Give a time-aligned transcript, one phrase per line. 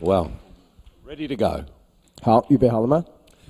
[0.00, 0.28] Well,
[1.06, 1.64] ready to go.
[2.22, 3.04] 好，预备好了吗？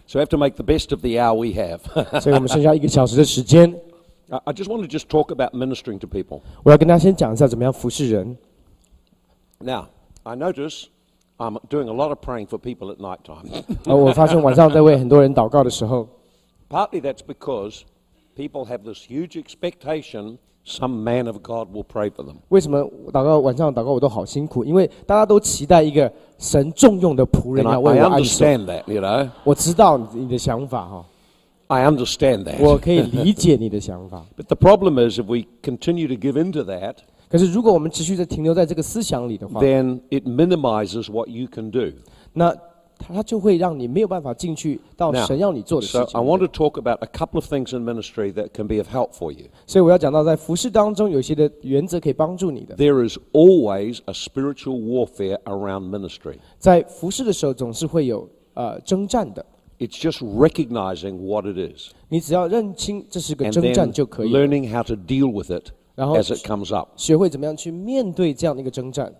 [0.06, 1.80] So we have to make the best of the hour we have.
[2.20, 3.80] 所以我们剩下一个小时的时间，
[4.28, 6.42] I I just want to just talk about ministering to people.
[6.62, 8.36] 我要跟大家先讲一下怎么样服侍人。
[9.58, 9.86] Now,
[10.22, 10.86] I notice
[11.38, 13.64] I'm doing a lot of praying for people at night time.
[13.84, 16.08] 呃，我发现晚上在为很多人祷告的时候，
[16.68, 17.82] Partly that's because
[18.36, 22.35] people have this huge expectation some man of God will pray for them.
[22.49, 22.79] 为什么
[23.11, 24.63] 祷告晚上祷告我都好辛苦？
[24.63, 28.09] 因为大家都期待一个神重用的仆人要为 I 我。
[28.11, 29.29] understand that, you know.
[29.43, 31.05] 我知道你你的想法哈
[31.67, 32.61] ，I understand that.
[32.61, 34.25] 我可以理解你的想法。
[34.37, 36.95] But the problem is if we continue to give in to that,
[37.29, 41.91] 可是如果我们持续的停留在这个思想里的话，then it minimizes what you can do.
[42.33, 42.53] 那
[43.00, 48.32] 它就会让你没有办法进去到 Now, 神要你做的事 So 情 I。want to talk about a couple of things in ministry
[48.32, 49.46] that can be of help for you.
[49.66, 52.74] 所以我要讲到在服饰当中有一些的原则可以帮助你的。
[52.76, 56.38] There is always a spiritual warfare around ministry.
[56.58, 59.44] 在服侍的时候总是会有呃征战的，
[59.78, 65.30] It's just recognizing what it is 你只要认清这是个 and 征 then 战就可以了， learning how to deal
[65.30, 66.88] with it 然后 as it comes up.
[66.96, 69.14] 学会怎么样去面对这样的一个征战。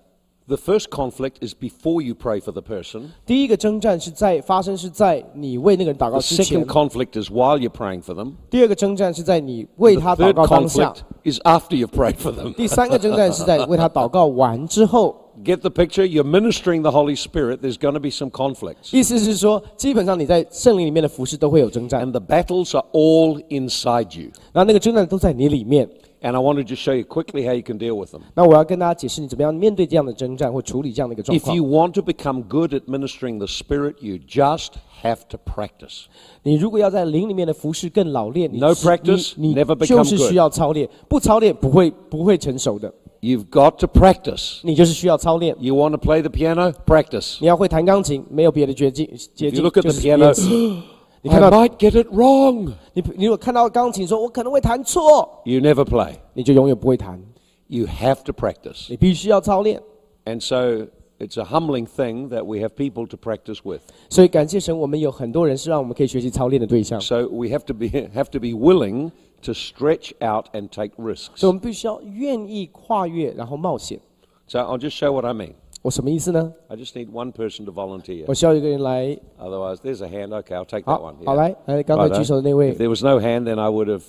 [0.50, 3.10] The first conflict is before you pray for the person.
[3.26, 8.34] 第一个征战是在发生是在你为那个人祷 The 告之前 second，conflict is while you're praying for them.
[8.48, 12.54] 第二个征战是在你为 The 他祷 third 告当下 conflict，is after you've prayed for them.
[12.54, 15.19] 第 三个征战是在为他祷告完之后。
[15.44, 16.02] Get the picture?
[16.02, 17.60] You're ministering the Holy Spirit.
[17.60, 18.96] There's going to be some conflicts.
[18.96, 24.30] 意思是说，基本上你在圣灵里面的服饰都会有征战， And the battles are all inside you.
[24.54, 25.88] 然后那个征战都在你里面。
[26.22, 28.22] And I want to just show you quickly how you can deal with them.
[28.34, 34.70] 那我要跟大家解释你怎么样面对这样的征战或处理这样的一个状 If 况 you。want to become good at ministering the Spirit, you just
[35.02, 36.06] have to practice.
[36.42, 40.28] 你如果要在灵里面的服饰更老练，你 No 是 practice, 你 never 你 become 就是 good.
[40.30, 44.60] 需要操练，不操练不会不会成熟的， You've got to practice.
[44.62, 45.56] 你就是需要操练。
[45.58, 46.72] You want to play the piano?
[46.86, 47.38] Practice.
[47.40, 50.82] 你要会弹钢琴，没有别的捷径捷 If 径 you，look at 就 the 是练 piano, 习。
[51.22, 52.72] 你 I 看到 might get it wrong.
[52.92, 56.12] 你你如果看到钢琴说我可能会弹错， You never play.
[56.34, 57.20] 你就永远不会弹。
[57.66, 58.86] You have to practice.
[58.90, 59.82] 你必须要操练。
[60.24, 60.86] And so
[61.18, 63.80] it's a humbling thing that we have people to practice with.
[64.08, 67.00] 所以感谢神，我们有很多人是让我们可以学习操练的对象。
[67.00, 69.10] So we have to be have to be willing
[69.42, 71.30] to stretch out and take risks.
[71.36, 74.00] 所以我们必须要愿意跨越，然后冒险。
[74.48, 75.54] So I'll just show what I mean.
[75.82, 76.52] 我什么意思呢？
[76.68, 78.24] I just need one person to volunteer.
[78.26, 80.28] 我需要一个人来， Otherwise, there's a hand.
[80.28, 81.36] Okay, I'll take that 好 one.，好 Yeah.
[81.36, 82.18] 来，来，刚才 Righto.
[82.18, 84.02] 举手的那 If 位 there was no hand, then I would have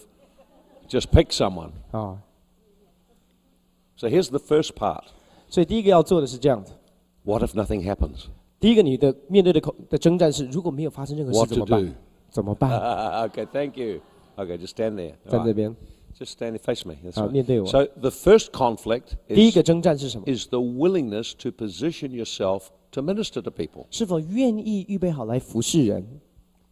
[0.88, 1.72] just picked someone.
[1.92, 2.20] 啊。
[3.96, 5.04] So here's the first part.
[5.50, 6.74] 所以第一个要做的是这样子。
[7.24, 8.26] What if nothing happens?
[8.60, 11.94] 第一个，你的面对的口的征战是，如果没有发生任何事 What 怎 to 么办 do?？
[12.32, 13.30] 怎么办？
[13.30, 14.00] okay, thank you.
[14.36, 15.14] Okay, just stand there.
[15.28, 15.54] 在 All 这 right.
[15.54, 15.76] 边，
[16.20, 16.96] Just stand there, face me.
[17.04, 17.32] That's 好， right.
[17.32, 17.68] 面对我。
[17.68, 20.26] So the first conflict 第一 is, 个征战是什么？
[20.28, 23.86] is the willingness to position yourself to minister to people.
[23.92, 26.06] 是否愿意预备好来服侍人？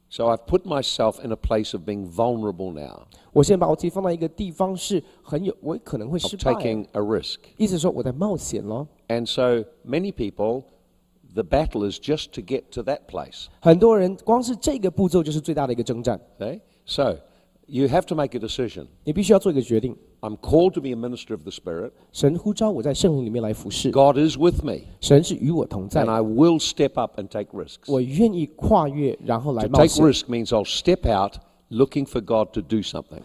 [0.10, 6.54] So I've put myself in a place of being vulnerable now, 我现在把我自己放在一个地方，是很有我可能会 of 失败。
[6.54, 7.38] taking a risk.
[7.58, 8.88] 意思说我在冒险咯。
[9.10, 10.64] And so many people,
[11.34, 13.48] the battle is just to get to that place.
[13.60, 16.62] 很多人光是这个步骤就是最大的一个征战， Okay?
[16.86, 17.18] So
[17.70, 18.88] you have to make a decision.
[19.04, 19.96] 你必须要做一个决定。
[20.22, 21.92] I'm called to be a minister of the Spirit.
[22.12, 27.92] 神呼召我在圣灵里面来服侍， God is with me, 神是与我同在 and，I will step up and take risks.
[27.92, 30.06] 我愿意跨越，然后来 To 冒 take 险。
[30.06, 31.36] risk means I'll step out
[31.70, 33.22] looking for God to do something.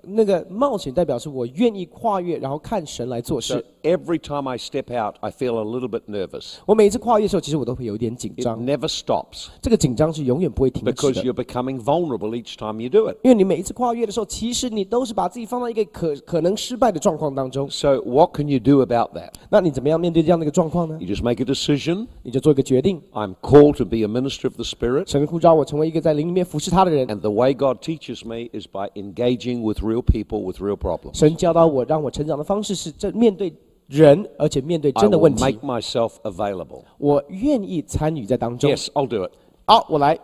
[0.00, 3.64] 那个冒险代表是我愿意跨越，然后看神来做 So 事。
[3.82, 6.54] every time I step out, I feel a little bit nervous.
[6.64, 8.64] 我每一次跨越的时候，其实我都会有一点紧 It 张。
[8.64, 13.18] never stops 这个紧张是永远不会停止 because 的， you're becoming vulnerable each time you do it.
[13.22, 17.68] 因为你每一次跨越的时候，其实你都是把自己放在一个可可能失败的状况当中。
[17.70, 19.32] So what can you do about that?
[19.50, 20.96] 那你怎么样面对这样的一个状况呢？
[20.98, 22.06] You just make a decision.
[22.22, 23.02] 你就做一个决定。
[23.12, 25.10] I'm called to be a minister of the Spirit.
[25.10, 27.06] 神呼召我成为一个在灵里面服侍他的人。
[27.08, 31.18] And the way God teaches me is by engaging with real people with real problems.
[31.18, 33.52] 神教导我，让我成长的方式是这面对
[33.88, 36.82] 人，而且面对 I 真的 will 问题 make。myself available.
[36.98, 38.70] 我愿意参与在当中。
[38.70, 39.32] Yes, I'll do it.
[39.66, 40.18] 好，我来。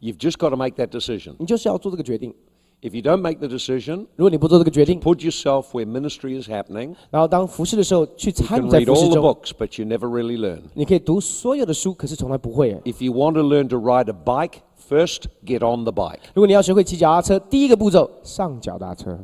[0.00, 1.34] You've just got to make that decision.
[1.38, 2.34] 你就是要做这个决定。
[2.82, 6.94] If you don't make the decision, 如果你不做这个决定， put yourself where ministry is happening.
[7.10, 10.38] 然后当服侍的时候去 You 参 can 与在 read 服侍 all the 中， books, but you never really
[10.38, 10.62] learn.
[10.72, 12.72] 你可以读所有的书，可是从来不会。
[12.84, 16.20] If you want to learn to ride a bike, first get on the bike.
[16.34, 19.18] 如果你要学会骑脚踏车，第一个步骤上脚踏车。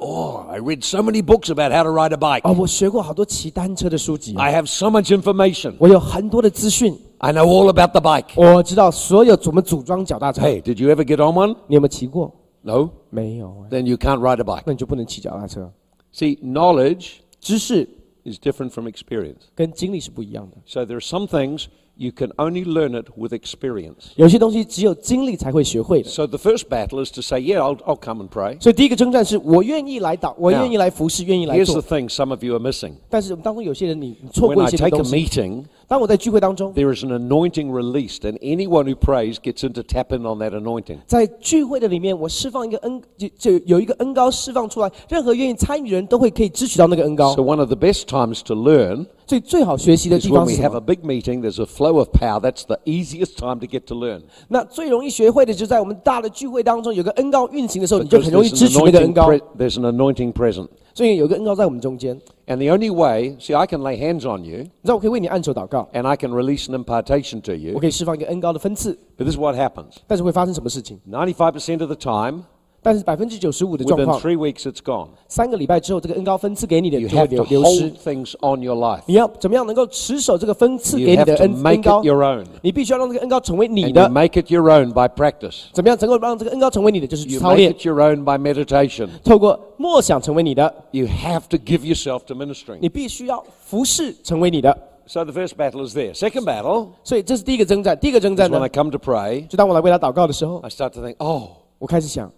[0.00, 2.42] Oh, I read so many books about how to ride a bike.
[2.44, 5.74] 哦，我学过好多骑单车的书籍， I have so much information.
[5.80, 8.26] 我有很多的资讯， I know all about the bike.
[8.36, 10.42] 我知道所有怎么组装脚踏车。
[10.42, 11.56] Hey, did you ever get on one?
[11.66, 12.32] 你有没有骑过？
[12.62, 12.90] No?
[13.10, 14.62] 没有， Then you can't ride a bike.
[14.66, 15.72] 那你就不能骑脚踏车。
[16.14, 17.88] See, knowledge 知识
[18.24, 19.48] is different from experience.
[19.56, 20.58] 跟经历是不一样的。
[20.64, 21.64] So there are some things
[21.96, 24.12] you can only learn it with experience.
[24.16, 26.08] 有些东西只有经历才会学会的。
[26.08, 28.60] So the first battle is to say, yeah, I'll, I'll come and pray.
[28.62, 31.98] 所以第一个征战是我愿意来祷，我 Now, 愿意来服侍，愿意来 Here's the 做。
[31.98, 32.92] thing some of you are missing.
[33.08, 35.16] 但是我们当中有些人你你错 When 过 I 一些 take a 东西。
[35.16, 40.14] meeting, 当我在聚会当中， there is an anointing released, and anyone who prays gets in to tap
[40.14, 40.98] in on that anointing.
[41.06, 50.62] 在聚会的里面，我释放一个恩，就就有一个恩高释放出来，任何愿意参与的人都会可以支取到那个恩高 So。one of the best times to learn 所以最好学习的 is 地 when 方 we 是什
[50.62, 50.80] have a 么？
[50.80, 52.40] big meeting, there's a flow of power.
[52.40, 54.22] That's the easiest time to get to learn.
[54.48, 59.30] 那最容易学会的，就在我们大的聚会当中，有个恩高运行的时候，你就 Because 很容易 there's 支 an 取那个恩 anointing, 高。
[59.30, 60.68] pre- there's an anointing present.
[60.94, 66.16] 所以有个恩高在我们中间， And the only way, see, I can lay hands on you 你知道我可以为你按手祷告， and I
[66.16, 67.78] can release an impartation to 我 you.
[67.78, 69.96] 可以释放一个恩高的分次， But this is what happens.
[70.06, 70.98] 但是会发生什么事情？
[71.08, 72.42] 95% of the time,
[72.82, 75.08] 但是百分之九十五的状 within 况， three weeks, it's gone.
[75.26, 79.02] 三个礼拜之后，这个恩高分次给你的 You 就会 have 流 to 流失 hold。things on your life.
[79.06, 82.44] 你要怎么样能够持守这个分次 You 给你 have 的 to 恩 make 恩高 it？your own.
[82.62, 84.08] 你必须要让这个恩高成为你 And you 的。
[84.08, 85.64] make it your own by practice.
[85.72, 87.06] 怎么样能够让这个恩高成为你的？
[87.08, 89.08] 就是去 You 操 make 练， it your own by meditation.
[89.24, 90.72] 透过默想成为你的。
[90.92, 92.78] You have to give yourself to ministering.
[92.80, 94.78] 你必须要服侍成为你的。
[95.06, 96.14] So the first battle is there.
[96.14, 97.98] Second battle 所以这是第一个征战。
[97.98, 101.42] 第一个征 is 战 when 呢 I，come to pray, 就当我来为他祷告的时候， I start to think, oh,
[101.78, 102.30] 我开始想，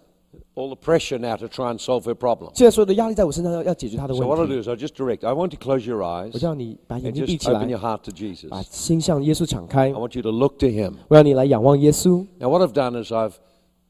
[0.55, 2.51] all the pressure now to try and solve her problem.
[2.53, 4.63] 现在所有的压力在我身上，要要解决他的 So what I 问 do 题。
[4.63, 5.25] is I just direct.
[5.27, 7.69] I want you to close your 我 eyes 叫你把眼 and 睛闭 just 起 open 来
[7.69, 8.49] your，heart to Jesus.
[8.49, 10.93] 把心向耶稣敞开 I。want you to look to him.
[11.07, 12.25] 我要你来仰望耶稣。
[12.39, 13.33] Now what I've done is I've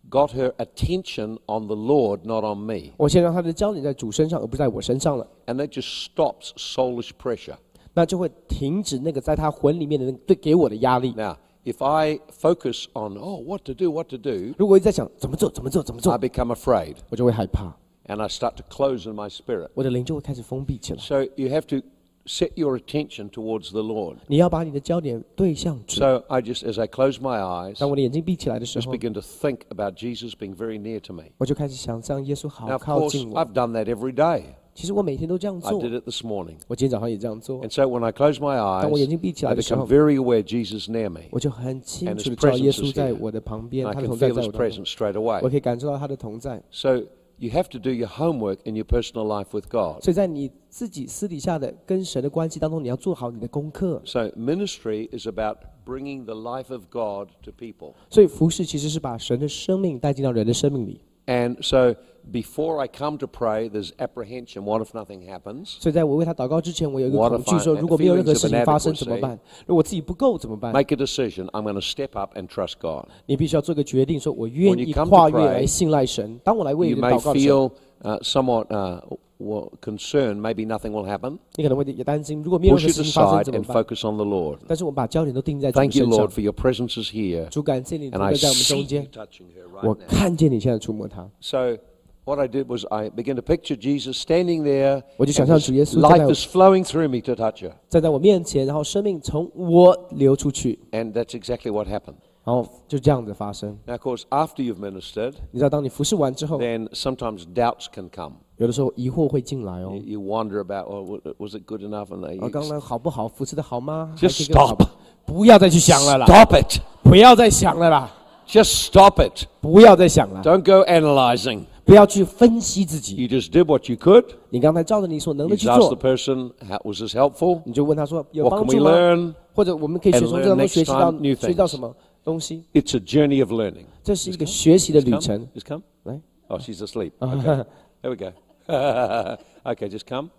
[0.09, 2.91] got her attention on the Lord, not on me.
[2.97, 5.27] 我先让他的焦点在主身上，而不是在我身上了。
[5.47, 7.55] And that just stops soulish pressure.
[7.93, 11.13] 那就会停止那个在他魂里面的那个对给我的压力。
[11.15, 11.35] Now,
[11.65, 16.55] if I focus on, oh, what to do, what to do, 如果我一直在想怎么做、怎么做、怎么 I 做， become
[16.55, 17.73] afraid 我就会害怕，
[18.07, 19.69] and I start to close in my spirit.
[19.73, 20.99] 我的灵就会开始封闭起来。
[20.99, 21.85] So you have to
[22.25, 24.17] set your attention towards the Lord.
[24.27, 25.99] 你要把你的焦点对向主。
[25.99, 29.95] So I just, as I close my eyes, 当我的眼睛闭起来的时 just 候， begin to think about
[29.95, 31.23] Jesus being very near to me.
[31.37, 33.39] 我就开始想让耶稣好 Now, 好 of 靠 course, 近我。
[33.39, 34.43] I've done that every day.
[34.75, 36.55] 其实我每天都这样 I 做， did it this morning.
[36.67, 40.41] 我今天早上也这样做 And，so when I close my 当我眼 eyes, 睛闭起 I 来的时 become 候， very aware
[40.41, 41.21] Jesus is near me.
[41.31, 43.17] 我就很清 And 楚 his 的知道耶 presence 稣 is 在 here.
[43.19, 45.49] 我的旁边， And I 他的 can 同在 feel 在 his 我当中， presence straight 我 away.
[45.49, 46.63] 可以感受到他的同在。
[46.71, 47.03] So
[47.37, 50.03] you have to do your homework in your personal life with God.
[50.03, 54.01] 所以在你自己私底下的跟神的关系当中，你要做好你的功课。
[54.05, 57.93] So ministry is about bringing the life of God to people.
[58.09, 61.01] 所以服侍其实是把神的生命带进到人的生命里。
[61.27, 61.95] And so
[62.31, 64.63] before I come to pray, there's apprehension.
[64.63, 65.77] What if nothing happens?
[65.79, 69.39] 所以在我为他祷告之前，我有一个 What 恐 if 惧， I- 说如果没有任何 feelings of 事情发生 inadequacy 怎么办？
[69.65, 70.71] 如果我自己不够怎么办？
[70.73, 71.47] Make a decision.
[71.49, 73.05] I'm going to step up and trust God.
[73.25, 76.39] 你必须要做一个决定，说我愿 When 意 you come to 跨越 pray, 来信赖神。
[76.43, 77.71] 当我来为 You 人 may 祷告的时候， feel
[78.03, 78.99] uh, somewhat uh,
[79.39, 80.39] well, concerned.
[80.41, 81.37] Maybe nothing will happen.
[81.55, 83.83] 你可能会也担心，如果没有 Push 任何 it 事情发生 aside 怎么 and 办？
[83.83, 84.57] focus on the Lord.
[84.67, 87.49] 但是我们把焦点都定在主 Thank you, 身上 Lord,。for your presence is here.
[87.49, 90.07] 主感谢你同 And I 在在我们 see 中 you 间， touching her 我 right now.
[90.07, 91.29] 看见你现在触摸他。
[91.41, 91.77] So
[92.25, 95.03] what I did was I began to picture Jesus standing there.
[95.17, 97.71] 我就 and 想象 his 主耶稣站在 life 我 is flowing through me to touch her.
[97.89, 102.15] 站在我面前，然后生命从我流出去， And that's exactly what happened.
[102.43, 103.77] 然后就这样子发生。
[103.85, 108.33] Now, of course, after you've ministered, 你知道，当你服侍完之后， then sometimes doubts can come.
[108.57, 112.07] 有的时候疑惑会进来哦 You,。you wonder about, oh, wa- was it good enough?
[112.07, 113.27] And they, 哦，刚刚好不好？
[113.27, 114.87] 服侍的好吗 Just 还可以更好 stop.
[115.25, 116.79] 不要再去想了啦， stop it.
[117.03, 118.11] 不要再想了啦，
[118.47, 119.45] Just stop it.
[119.61, 121.65] 不要再想了， Don't go analyzing.
[121.85, 123.15] 不要去分析自己。
[123.15, 124.25] You just did what you could.
[124.49, 127.61] 你刚才照着你所能 You 的去 just asked the 做， person, how, was this helpful?
[127.65, 128.91] 你就问他说有 What 帮 can we 助吗？
[128.91, 129.33] learn?
[129.53, 132.63] 或者我们可以 and 学从 learn 这当中 next 学习到 time new 学习到 things 什么东西？
[132.73, 133.85] It's a journey of learning.
[134.03, 135.21] 这是一个学习的旅 Come.
[135.21, 135.47] 程。
[135.55, 135.81] Just come.
[136.03, 137.11] 来， Oh, she's asleep.
[137.19, 137.65] Okay.
[138.01, 138.31] there we go.
[139.63, 140.29] okay, just come.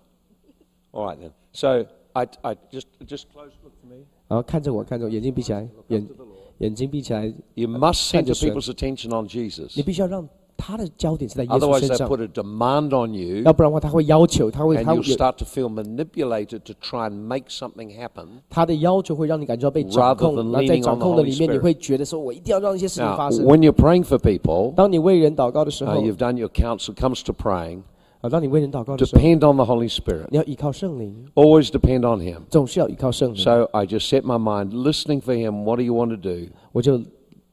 [0.92, 1.30] All right then.
[1.52, 3.50] So I, I just just close.
[3.62, 4.04] Look for me.
[4.28, 6.08] 然后看着我，看着我，眼睛闭起来，眼
[6.58, 8.52] 眼睛闭起来， You must center Understood.
[8.52, 9.72] people's attention on Jesus.
[9.76, 14.96] 你必须要让 他的焦点是在耶稣 Otherwise, 身 they 上， put a demand on you, 要不然的话他会要求，他会 and 他 you'll
[14.96, 18.26] 有 start to feel manipulated to try and make something happen.
[18.48, 21.60] 他的要求会让你感觉到被掌 Rather 控， than 然后在 leaning 掌 on the 控的 Holy 里面，你 Spirit.
[21.60, 23.44] 会觉得说，我一定要让一些事情 Now, 发生。
[23.44, 26.94] when you're praying for people, 当你为人祷告的时 uh, 候， you've done your counsel.
[26.94, 27.82] Comes to praying.
[28.20, 30.26] 啊，当你为人祷告的时候， Depend on the Holy Spirit.
[30.30, 32.42] 你要依靠圣灵， Always depend on Him.
[32.48, 33.42] 总是要依靠圣灵。
[33.42, 35.64] So I just set my mind listening for Him.
[35.64, 36.52] What do you want to do?
[36.70, 37.00] 我就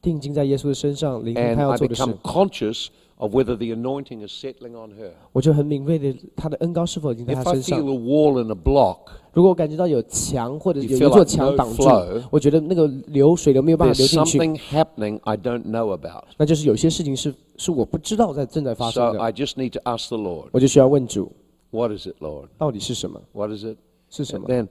[0.04, 2.88] 定睛在耶稣的身上，聆听 And 他要 I 做的事 become，conscious
[3.18, 5.12] of whether the anointing is settling on her.
[5.34, 9.00] 我就很敏锐的他的恩高是否已经在 If 他 I 身上 feel。a wall and a block,
[9.34, 15.36] 如果我感觉到有墙或者 You 有 feel 一座 like 墙 no 挡住 flow，我觉得那个流水流没有办法 there's 流进去， something happening I
[15.38, 16.24] don't know about.
[16.38, 21.32] 那就是有些事情是是我不知道在正在发 So 生的， I just need to ask the Lord, 我就需要问主
[21.72, 22.48] What is it, Lord?
[22.58, 23.22] 到底是什么。
[23.34, 23.78] What is it?
[24.10, 24.48] 是什么？
[24.48, 24.68] Then,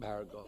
[0.00, 0.44] Paragon.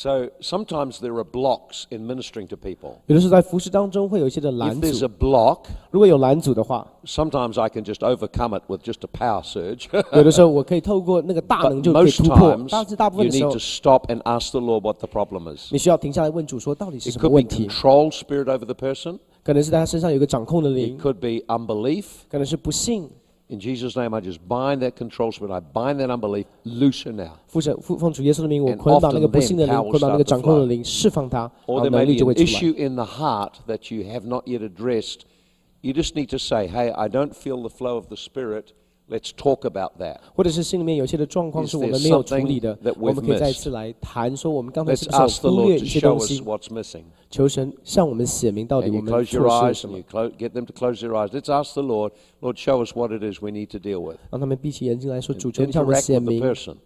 [0.00, 2.96] So sometimes there are blocks in ministering to people.
[3.06, 8.98] 有的时候在服饰当中会有一些的 If 拦 there's 阻 a，block, 如果有拦阻的话， sometimes I can just overcome it with just
[9.00, 9.86] a power surge.
[10.12, 12.54] 有的时候我可以透过那个大 but 能就可以 most 突破。
[12.54, 15.72] times, 但是大部分 you 的时 need 候 to，stop and ask the Lord what the problem is.
[15.72, 17.66] 你需要停下来问主说，到底是 It 什么 could be 问题？
[17.66, 19.18] control spirit over the person.
[19.42, 22.04] 可能是在他身上有一个掌控的 It 灵， could be unbelief.
[22.28, 23.08] 可能是不信。
[23.50, 25.52] In Jesus' name, I just bind that control spirit.
[25.52, 26.46] I bind that unbelief.
[26.64, 27.34] Loose her now.
[27.46, 30.66] 父神父奉主耶稣的名，我 And 捆绑那个 often 不信的 then power 灵， will 捆绑那 start 个 to 掌控的 flow.
[30.66, 32.46] 灵，释放它，然 Or 后 there 能 may 力 be 就 an 会出来。
[32.46, 35.20] issue in the heart that you have not yet addressed.
[35.82, 38.72] You just need to say, hey, I don't feel the flow of the Spirit.
[39.10, 40.16] Let's talk about that.
[40.34, 43.58] 或者是心里面有些的状况 Is 是我 there 们没有处理的 something that，我们可以 we've 再 missed?
[43.60, 46.40] 次来谈说，我们刚才 Let's 是不是有 ask the 忽 Lord 略 to 一些 show 东 us 西？
[46.42, 47.02] what's missing.
[47.30, 50.50] 求神向我们显明到底 And 我 you 们 close 错 your 失了 eyes 什 and 么 you，clo- get
[50.50, 51.28] them to close their eyes.
[51.28, 54.16] Let's ask the Lord, Lord, show us what it is we need to deal with.
[54.32, 56.76] 让他们闭起眼睛来说，主求你向我们 Interact 显 with the 明 person.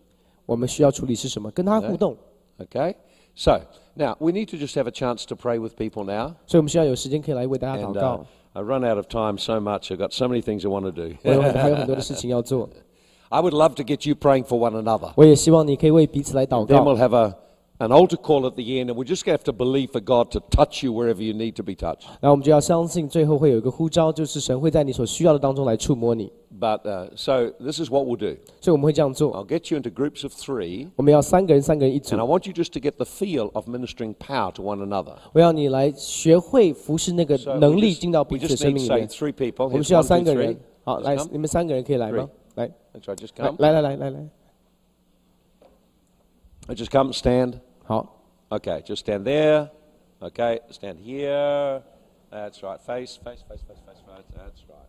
[0.45, 2.15] 我们需要处理是什么，跟他互动。
[2.59, 2.95] Okay?
[3.35, 3.61] So,
[3.95, 6.35] now, we need to just have a chance to pray with people now.
[6.47, 8.27] 所以我们需要有时间可以来为大家祷 And uh, 告。
[8.53, 9.93] I run out of time so much.
[9.93, 11.15] I've got so many things I want to do.
[11.23, 12.69] 我 有很还有很多的事情要做，
[13.29, 15.13] I would love to get you praying for one another.
[15.15, 17.35] 我 也希望你可以为彼此来祷 Then 告 we'll。have a,
[17.79, 20.01] an altar call at the end, and we're just going to have to believe for
[20.01, 22.05] God to touch you wherever you need to be touched.
[22.21, 26.31] 然后我们就要相信，最后会有一个呼召，就是神会在你所需要的当中来触摸你。
[26.61, 28.37] But uh, so this is what we'll do.
[28.61, 29.33] 所以我们会这样做。
[29.33, 32.25] I'll get you into groups of three, 我们要三个人，三个人一 and I 组。
[32.27, 35.15] want you just to get the feel of ministering power to one another.
[35.33, 39.09] 我要你来学会服侍那个 So we 能力 just- 进到 we 彼此的 just 生 need 命里 say 面。
[39.09, 39.65] three people.
[39.65, 40.45] 我们 Here's 需要 one, 三 two, 个 three.
[40.45, 40.57] 人。
[40.85, 42.29] 好， Just 来 come.，你们三个人可以来吗？
[42.57, 43.17] 来， That's right.
[43.17, 43.57] Just 来 come.
[43.59, 44.29] 来来来来来，
[46.75, 47.13] Just come.
[47.13, 47.61] Stand.
[47.85, 48.07] 好，
[48.51, 48.83] Okay.
[48.83, 49.71] Just stand there.
[50.21, 50.61] Okay.
[50.71, 51.83] Stand here.
[52.31, 52.81] That's right.
[52.81, 53.17] Face.
[53.17, 53.43] Face.
[53.49, 53.61] Face.
[53.67, 53.81] Face.
[53.87, 54.01] Face.
[54.07, 54.25] Face.
[54.37, 54.89] That's right.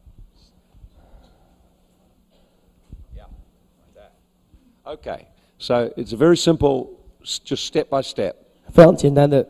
[3.16, 3.26] Yeah.
[3.80, 4.12] Like that.
[4.86, 5.28] Okay.
[5.58, 6.90] So it's a very simple,
[7.24, 8.36] s- just step by step.
[8.72, 9.46] 非常简单的，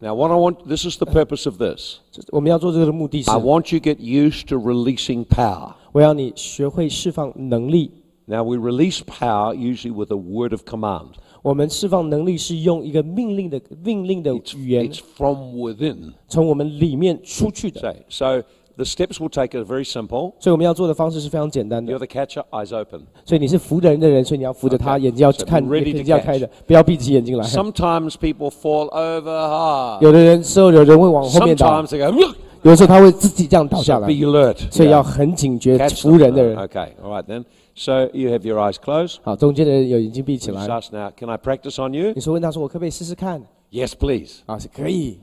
[0.00, 1.98] Now, what I want, this is the purpose of this.
[2.10, 5.74] 就是我们要做这个的目的是 I，want you to get used to releasing power.
[5.92, 8.02] 我要你学会释放能力。
[8.26, 11.14] Now, we release power usually with a word of command.
[11.41, 16.11] 我们释放能力是用一个命令的命令的语言 it's from within.
[16.27, 17.79] 从我们里面出去的。
[18.09, 18.43] So, so
[18.75, 20.33] the steps we'll take are very simple.
[20.39, 22.05] 所以我们要做的方式是非常简单 You're 的。
[22.05, 23.01] the catcher, eyes open.
[23.25, 24.99] 所以你是扶着人的人，所以你要扶着他，Okay.
[24.99, 27.45] 眼睛要 So 看，ready 眼睛要开的，不要闭起眼睛来。
[27.45, 30.01] Sometimes people fall over hard.
[30.01, 34.57] 有的人时候有人会往后面倒 Sometimes，they go, "Look." 有的时候他会自己这样倒下 So 来 be，alert.
[34.71, 34.91] 所以 Yeah.
[34.91, 36.57] 要很警觉 Catch 扶人的.人。
[36.57, 37.43] Okay, all right then.
[37.78, 39.16] So you have your eyes closed.
[39.22, 40.68] 好，中间的人有眼睛闭起 Just 来。
[40.68, 42.12] ask now, can I practice on you?
[42.14, 44.42] 你说问他说：“我可不可以试试看 Yes, please.
[44.46, 45.18] ？”啊，是可以。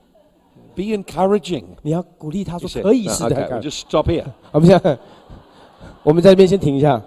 [0.74, 1.64] Be encouraging.
[1.82, 3.62] 你要鼓励他 You 说 said, 可以 "No, 试 okay, 看 we'll 看。
[3.62, 4.24] just stop here.
[4.50, 4.98] 啊，不是，
[6.02, 7.02] 我们在这边先停一下。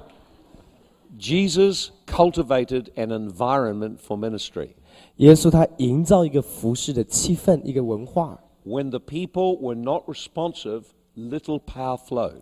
[1.20, 4.70] Jesus cultivated an environment for ministry.
[5.18, 8.40] 耶稣他营造一个服饰的气氛，一个文化。
[8.66, 10.84] When the people were not responsive,
[11.16, 12.42] little power flowed.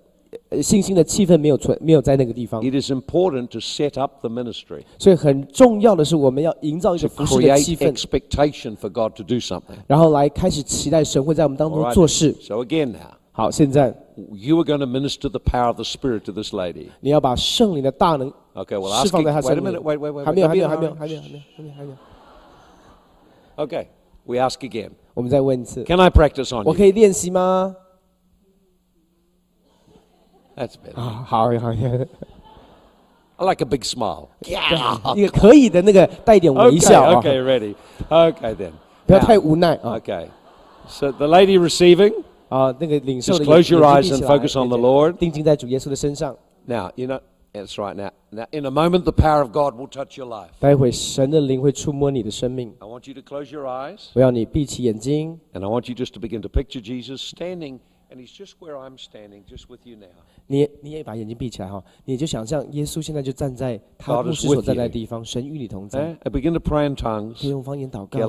[0.60, 2.62] 信心的气氛没有存，没有在那个地方。
[2.62, 8.90] It is important to set up the ministry, 所以很重要的是，我们要营造一 to 个服饰的气 create 氛， expectation for
[8.90, 9.76] God to do something.
[9.86, 11.94] 然后来开始期待神会在我们当 All 中 right?
[11.94, 12.32] 做事。
[12.40, 13.94] So again now, 好，现在
[14.32, 16.88] you are going to minister the power of the Spirit to this lady.
[17.00, 20.24] 你要把圣灵的大能 Okay, well, 释 ask 放在他 wait 身 a 里 minute, wait, wait, wait.
[20.24, 21.28] 还没有， wait, 还没有， don't 还 be 没有， in a 还没有， hurry.
[21.28, 23.66] 还没有，还没有，还没有。
[23.66, 23.86] Okay,
[24.24, 24.90] we ask again.
[25.14, 26.74] 我们再问一次， Can I practice on 我 you?
[26.74, 27.74] 可以练习吗？
[30.56, 30.98] That's better.
[31.00, 31.50] 啊，好，好，
[33.38, 34.28] I like a big smile.
[35.14, 37.74] 一个可以的那个带一点微 Okay, 笑啊， okay, ready.
[38.08, 38.72] Okay then.
[39.06, 40.28] 不要 Now, 太无奈啊 Okay.
[40.88, 42.14] So the lady receiving,
[42.48, 42.74] 啊！
[42.78, 45.12] 那个领受 just 的 close your 眼 eyes 睛闭 and 起来 focus on the 对对 Lord.
[45.18, 46.34] 定睛在主耶稣的身上。
[46.64, 47.20] Now, you know,
[47.52, 47.94] that's right.
[47.94, 50.50] Now, now, in a moment, the power of God will touch your life.
[50.58, 52.72] 待会神的灵会触摸你的生命。
[52.78, 56.40] I want you to close your eyes, 我要你闭起眼睛， and I want you just to begin
[56.40, 57.80] to picture Jesus standing
[58.11, 60.07] And he's just where I'm standing, just with you now.
[60.47, 66.17] 你你也把眼睛闭起来哈，你就想象耶稣现在就站在他牧师所在的地方，神与你同在，Eh?
[66.25, 67.47] And begin to pray in tongues.
[67.47, 68.19] 用方言祷告.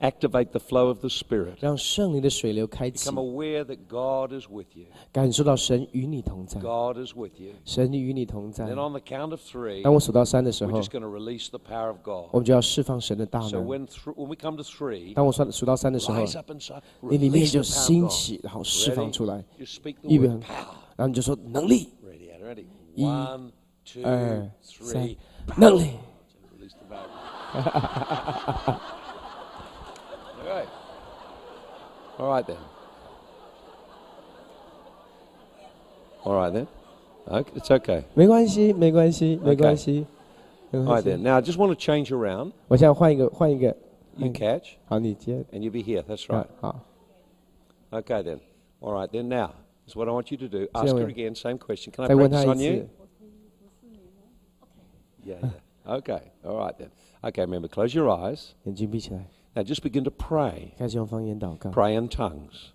[0.00, 1.54] Activate the flow of the Spirit.
[1.60, 4.84] 让圣灵的水流开启 Become，aware that God is with you.
[5.10, 7.52] 感受到神与你同在，God is with you.
[7.64, 8.72] 神与你同在 Then。
[8.72, 12.28] on the count of three, 当我数到三的时 we're 候 just，going to release the power of God.
[12.32, 13.58] 我们就要释放神的大能 So。
[13.60, 16.18] when, when we come to three, 当我算数到三的时候
[17.08, 18.17] 你里面就 the power 兴 of God.
[18.17, 20.73] 起，然后释放出来， You speak the 预备 word 很 power.
[20.95, 22.65] 然后你就说能力， Ready, Ed, ready.
[22.95, 23.51] 一 One,
[23.85, 25.17] two, 二三 three.，
[25.57, 25.91] 能力。
[26.57, 27.09] Release the valve.
[30.41, 30.65] okay.
[32.17, 32.57] All right then.
[36.25, 36.67] All right then.
[37.27, 38.03] Okay, it's okay.
[38.13, 40.05] 没关系，没关系，没关系，
[40.71, 41.17] 没 All 关 right 系 then.
[41.19, 42.51] Now I just want to change around.
[42.67, 43.75] 我现在换一个，换一个，
[44.17, 46.03] You catch, 好，你接， and you be here.
[46.03, 46.47] That's 啊 right.
[46.59, 46.79] 好，
[47.94, 48.40] Okay, then.
[48.80, 49.54] All right, then now
[49.86, 50.68] is what I want you to do.
[50.74, 51.92] Ask her again, same question.
[51.92, 52.90] Can I practice on you?
[55.22, 55.92] Yeah, yeah.
[55.94, 56.90] Okay, all right then.
[57.22, 58.54] Okay, remember, close your eyes.
[59.56, 60.74] Now just begin to pray.
[61.72, 62.72] Pray in tongues.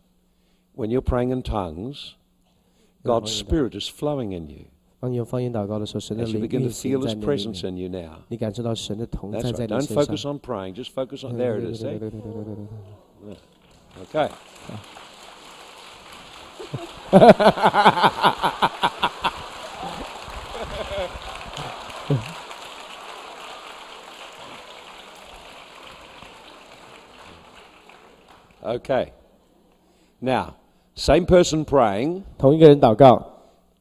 [0.73, 2.15] When you're praying in tongues,
[3.03, 4.65] God's Spirit is flowing in you.
[6.21, 8.23] As you begin to feel His presence in you now.
[9.31, 9.69] That's right.
[9.69, 11.37] Don't focus on praying, just focus on.
[11.37, 11.83] There it is.
[11.83, 11.97] Eh?
[14.01, 14.29] Okay.
[28.66, 29.12] Okay.
[30.20, 30.54] Now,
[30.96, 33.22] same person praying, 同一个人祷告，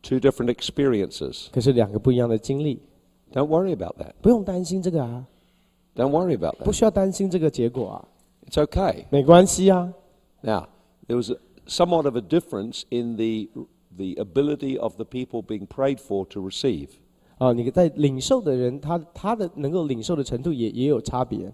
[0.01, 1.47] two different experiences.
[1.51, 2.81] 可是两个不一样的经历，
[3.33, 4.11] Don't worry about that.
[4.21, 5.25] 不用担心这个啊，
[5.95, 6.75] Don't worry about 不 that.
[6.75, 8.05] 需要担心这个结果啊，
[8.49, 9.05] It's okay.
[9.09, 9.91] 没关系啊。
[10.41, 10.67] Now,
[11.07, 13.49] there was a, somewhat of a difference in the,
[13.97, 16.89] the ability of the people being prayed for to receive.
[17.37, 21.53] 啊，你在领受的人，他他的能够领受的程度也也有差别，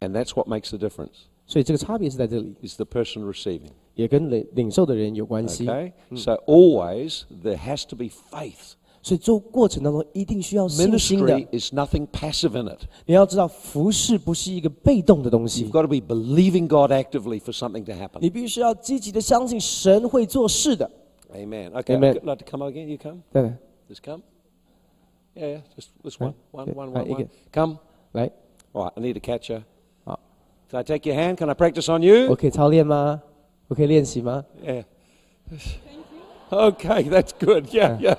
[0.00, 3.70] And that's what makes the difference, 所以这个差别是在这里， is the person receiving.
[3.94, 5.66] 也跟领领受的人有关系。
[5.66, 5.92] Okay?
[6.16, 8.72] So always there has to be faith.
[9.04, 12.80] 所以做过程当中一定需要信心的 Ministry。is nothing passive in it.
[13.06, 18.20] 你要知道，服饰不是一个被动的东西 You've，got to be believing God actively for something to happen.
[18.20, 20.90] 你必须要积极的相信神会做事的。
[21.32, 21.70] Amen.
[21.70, 22.14] Okay, Amen.
[22.14, 22.86] I'd like to come again.
[22.88, 23.20] You come?
[23.32, 23.42] 对，
[23.88, 24.20] Just come.
[25.34, 25.60] Yeah, yeah.
[25.76, 26.34] Just this one.
[26.50, 26.72] One, Okay.
[26.74, 27.22] one, Uh, one, you one.
[27.24, 27.78] get- Come.
[28.12, 28.30] 来，
[28.72, 29.62] All right, I need to catch you.
[30.04, 30.18] 好，
[30.68, 31.36] Can I take your hand?
[31.36, 32.28] Can I practice on you?
[32.28, 33.22] 我可以操练吗？
[33.68, 34.44] 我可以练习吗？
[34.62, 34.84] Yeah.
[36.50, 37.66] Okay, that's good.
[37.72, 38.16] Yeah, yeah.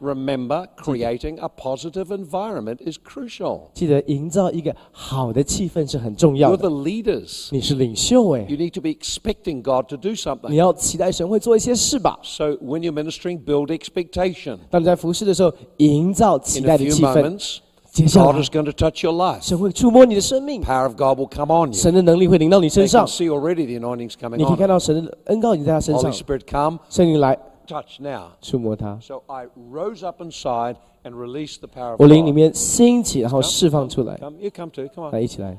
[0.00, 3.70] Remember, creating a positive environment is crucial.
[3.74, 6.74] 记得营造一个好的气氛是很重要 You're the 的。
[6.74, 7.48] leaders.
[7.52, 10.52] 你是领袖哎， You need to be expecting God to do 你 something.
[10.52, 12.18] 要期待神会做一些事吧。
[12.24, 14.58] So when you're ministering, build expectation.
[14.68, 17.22] 当你在服侍的时候，营造期 In 待 a 的 few 气氛。
[17.22, 17.56] moments,
[17.92, 19.42] 接下 God 来 is，going to touch your life.
[19.42, 21.78] 神会触摸你的生命， Power of God will come on you.
[21.78, 24.56] 神的能力会临到你 You 身上 can。see already the anointing's coming 你可以 on.
[24.58, 28.32] 看到神的恩膏已经在他身 Holy 上， Spirit, come, 圣灵来 touch now.
[28.40, 28.98] 触摸他。
[29.00, 32.34] So I rose up inside and released the power of 我灵里 God.
[32.34, 34.16] 面兴起，然后释放出来。
[34.16, 34.88] Come, you come too.
[34.94, 35.12] Come on.
[35.12, 35.58] 来，一起来。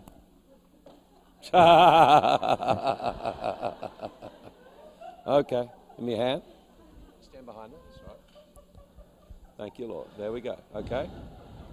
[5.26, 5.70] okay.
[5.98, 6.42] Give me a hand.
[7.22, 7.80] Stand behind it.
[7.86, 8.20] That's right.
[9.58, 10.08] Thank you, Lord.
[10.18, 10.56] There we go.
[10.76, 11.08] Okay.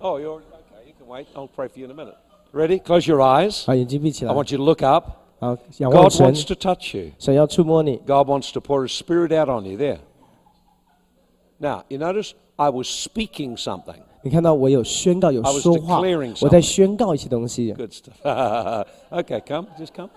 [0.01, 0.87] Oh, you're okay.
[0.87, 1.27] You can wait.
[1.35, 2.17] I'll pray for you in a minute.
[2.53, 2.79] Ready?
[2.79, 3.65] Close your eyes.
[3.65, 4.35] 好，眼睛闭起 I 来。
[4.35, 5.07] want you to look up.
[5.41, 7.13] 好，仰望 God 神， wants to touch you.
[7.19, 7.97] 神要触摸你。
[8.07, 9.79] God wants to pour His Spirit out on you.
[9.79, 9.99] There.
[11.59, 14.01] Now, you notice I was speaking something.
[14.23, 17.73] 你看到我有宣告，有 I was 说话 declaring，我在宣告一些东西。
[17.73, 18.87] Good stuff.
[19.11, 19.67] okay, come.
[19.79, 20.11] Just come.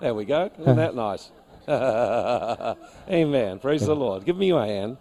[0.00, 0.50] There we go.
[0.58, 1.28] Isn't that nice?
[3.10, 3.58] Amen.
[3.58, 4.24] Praise the Lord.
[4.24, 4.96] Give me your hand.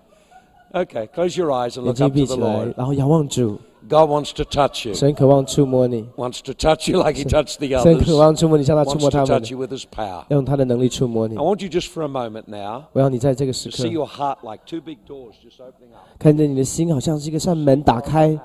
[0.73, 3.59] Okay, close your eyes and 眼 look 睛 up 闭 to 起 the 来 Lord.，然后仰望主。
[3.89, 4.93] God wants to touch you.
[4.93, 8.05] 神渴望触摸你， Wants to touch you like He touched the 神 others.
[8.05, 10.25] 渴望触摸你，像他触 Wants 摸 to 他们 touch，you with His power.
[10.27, 14.63] 要用他的能力触摸你 I。want you just for a moment now 我要你在这个时 to 刻 see your heart like
[14.65, 16.03] two big doors just opening up.
[16.19, 18.37] 看见你的心好像是一个扇门打开，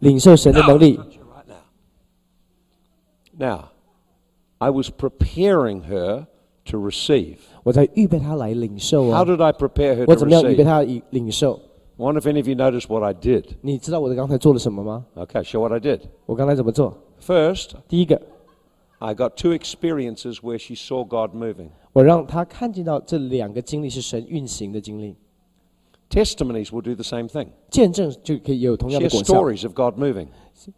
[0.00, 0.96] 领受神的能力。
[0.96, 1.56] Touch you right now.
[3.38, 3.68] Now,
[4.58, 6.26] I was preparing her
[6.66, 7.36] to receive.
[7.62, 9.26] 我在预备他来领受 How 哦。
[9.26, 10.66] did I prepare her 我 to 怎么样预备 receive?
[10.66, 11.58] 他领领受？
[11.98, 13.44] I wonder if any of you noticed what I did.
[13.60, 15.04] 你知道我刚才做了什么吗？
[15.14, 16.00] Okay, show what I did.
[16.26, 16.96] 我刚才怎么做？
[17.20, 18.20] First, 第一个，
[18.98, 21.68] I got two experiences where she saw God moving.
[21.92, 25.16] 我让他看见到这两个经历是神运行的经历，
[26.08, 27.48] Testimonies will do the same thing.
[27.68, 29.34] 见证就可以有同样的 Share 果效。
[29.34, 30.28] stories of God moving.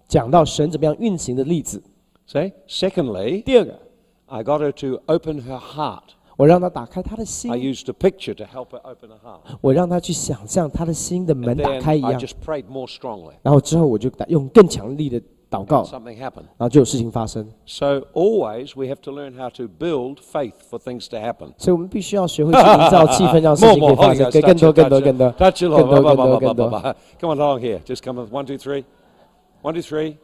[0.09, 1.83] 讲到神怎么样运行的例子。
[2.28, 2.52] See?
[2.68, 3.78] Secondly, 第二个，
[4.26, 6.14] I got her to open her heart.
[6.37, 9.40] 我让他打开他的心 I，used a picture to help her open her heart.
[9.61, 12.20] 我让他去想象他的心的门 And 打 then 开一 I 样。
[12.20, 13.35] just prayed more strongly.
[13.42, 16.48] 然后之后我就打用更强力的祷告， Something happened.
[16.57, 17.46] 然后就有事情发生。
[17.66, 21.52] So always we have to learn how to build faith for things to happen.
[21.59, 25.28] 所以我们必须要学会去营造气氛，让事 More, 情可 more, 以发 Holy 生， Ghost, 给更 touch 多、 it, 更多、 touch 更多
[25.28, 25.87] it, touch it, 更 Lord.
[25.90, 26.70] 多、 Blah, 更 blah, 多、 blah, 更 blah, 多。
[26.70, 26.94] blah.
[27.20, 27.81] Come on along here.
[27.85, 28.85] Just come with one, two, three.
[29.62, 30.16] One, two, three.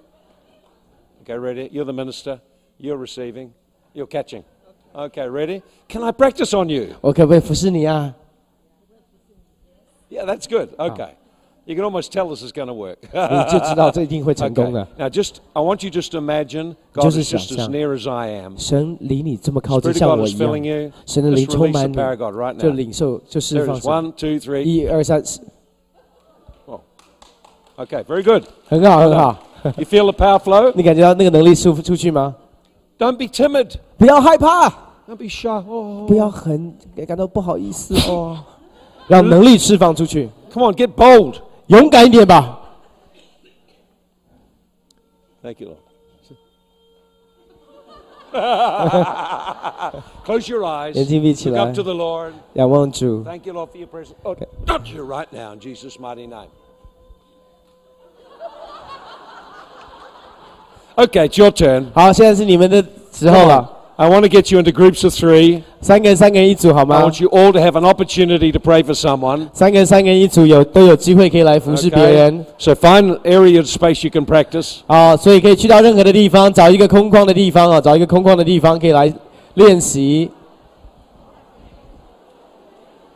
[1.22, 1.68] Okay, ready?
[1.70, 2.40] You're the minister.
[2.78, 3.52] You're receiving.
[3.92, 4.44] You're catching.
[4.94, 5.62] Okay, ready?
[5.88, 6.88] Can I practice on you?
[7.00, 8.14] 我可不可以服侍你啊？
[10.10, 10.70] Yeah, that's good.
[10.78, 11.10] Okay.
[11.66, 12.96] You can almost tell this is going to work.
[13.12, 14.72] 你就知道这一定会成功 okay.
[14.72, 14.88] 的。
[14.96, 17.70] Now, just I want you just to imagine God 就是 is just 想 as 象。
[17.70, 18.56] near as I am.
[18.56, 20.92] 神离你这么靠近， Spirit 像 of God 我 is 一 filling 样， you.
[21.04, 22.74] 神的灵 Just 充 release the 满 power of 你， God right 就 now.
[22.74, 23.82] 领受，就释 There 放 it is.
[23.82, 23.92] 神。
[23.92, 24.62] One, two, three.
[24.62, 25.40] 一二三四，
[26.66, 26.80] Oh.
[27.76, 28.44] Okay, very good.
[28.66, 29.38] 很好很好。
[29.76, 30.72] You feel the power flow?
[30.74, 32.34] 你感觉到那个能力出出去吗？
[32.98, 33.74] Don't be timid.
[34.03, 34.67] 不要害怕
[35.07, 35.65] ，Don't.
[35.65, 36.05] Oh.
[36.05, 38.37] 不要很感到不好意思哦，
[39.07, 41.35] 让能力释放出去，Come on, get bold.
[41.67, 42.59] 勇敢一点吧。
[45.41, 45.77] Thank you.
[50.25, 50.95] Close your eyes.
[50.95, 52.33] 眼睛闭起 Look 来 up to the Lord.
[52.55, 54.15] 仰望主，Thank you, Lord, for your presence.
[54.23, 54.35] Oh,
[54.65, 56.49] touch you right now in Jesus' mighty name.
[60.97, 61.85] Okay, it's your turn.
[61.93, 63.72] 好，现在是你们的时候了。
[64.00, 65.62] I want to get you into groups of three.
[65.80, 67.02] 三个人，三个人一组，好 I 吗？
[67.02, 69.48] want you all to have an opportunity to pray for someone.
[69.52, 72.12] 三个人，三个人一组，有都有机会可以来服侍别 Okay?
[72.12, 74.76] 人 So find an area of space you can practice.
[74.86, 79.12] 啊，所以可以去到任何的地方，找一个空旷的地方啊，找一个空旷的地方可以来
[79.54, 80.30] 练习。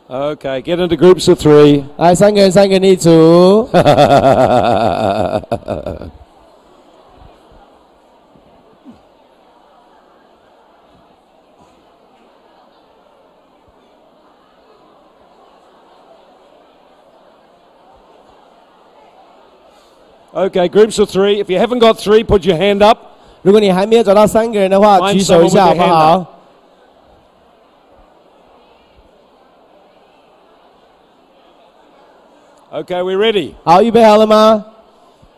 [0.09, 1.83] Okay, get into groups of three.
[1.95, 3.69] 来，三个人，三个人一组。
[20.37, 21.39] Okay, groups of three.
[21.39, 22.97] If you haven't got three, put your hand up.
[23.43, 26.25] 如果你还没有找到三个人的话， Find 举手一下 someone 好 with 不 their hand 好？
[32.79, 33.53] Okay, we ready?
[33.63, 34.65] 好，预备好了吗？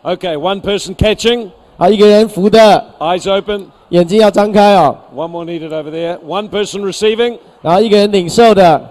[0.02, 3.66] Okay, one person catching, 好，一个人扶的， eyes open.
[3.90, 4.96] 眼睛要张开哦。
[5.14, 6.18] One more needed over there.
[6.20, 7.38] One person receiving.
[7.60, 8.90] 然后一个人领受的，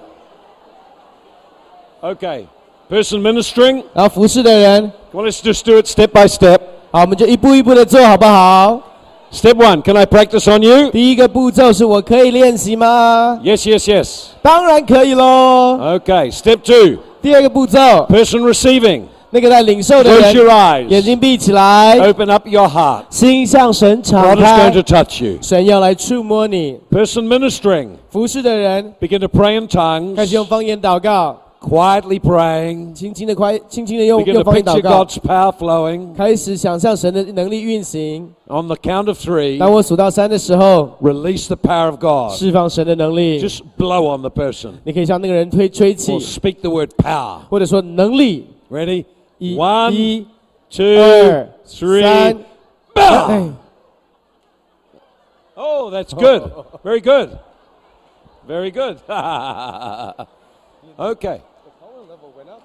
[2.02, 2.46] Okay,
[2.90, 3.84] person ministering.
[3.94, 4.92] 然后服侍的人。
[5.14, 6.60] Well, let's just do it step by step.
[6.92, 8.82] 好，我们就一步一步的做好不好？
[9.32, 10.92] Step one, can I practice on you?
[10.92, 13.38] 第一个步骤是我可以练习吗？
[13.44, 14.24] Yes, yes, yes.
[14.42, 15.78] 当然可以喽。
[16.00, 19.02] Okay, step two, 第二个步骤， person receiving.
[19.32, 21.04] 那个在领受的 Close your 人，眼 eyes.
[21.04, 23.02] 睛闭起来， Open up your heart.
[23.10, 25.38] 心向神敞 God is 开 going to，touch you.
[25.42, 26.80] 神要来触摸你。
[26.90, 27.90] Person ministering.
[28.10, 29.68] 服侍的人 Begin to pray in
[30.16, 30.48] 开始用 tongues.
[30.48, 32.94] 方言祷告， Quietly praying.
[32.94, 36.14] 轻轻的快，轻轻的用 Begin 用 to 方言 picture 祷告， God's power flowing.
[36.14, 38.32] 开始想象神的能力运行。
[38.48, 42.38] On the count of three, 当我数到三的时候， release the power of God.
[42.38, 43.42] 释放神的能力。
[43.42, 47.40] Just blow on the person 你可以向那个人吹吹气 or，speak the word power.
[47.50, 48.46] 或者说能力。
[48.70, 49.06] Ready?
[49.40, 50.28] 一 One, 一
[50.70, 52.02] two, 二 three.
[52.04, 52.38] 三，
[52.94, 53.28] Bow!
[53.30, 53.50] 哎
[55.58, 56.52] Oh, that's good.
[56.84, 57.30] Very good.
[58.48, 58.98] Very good.
[61.00, 61.42] okay.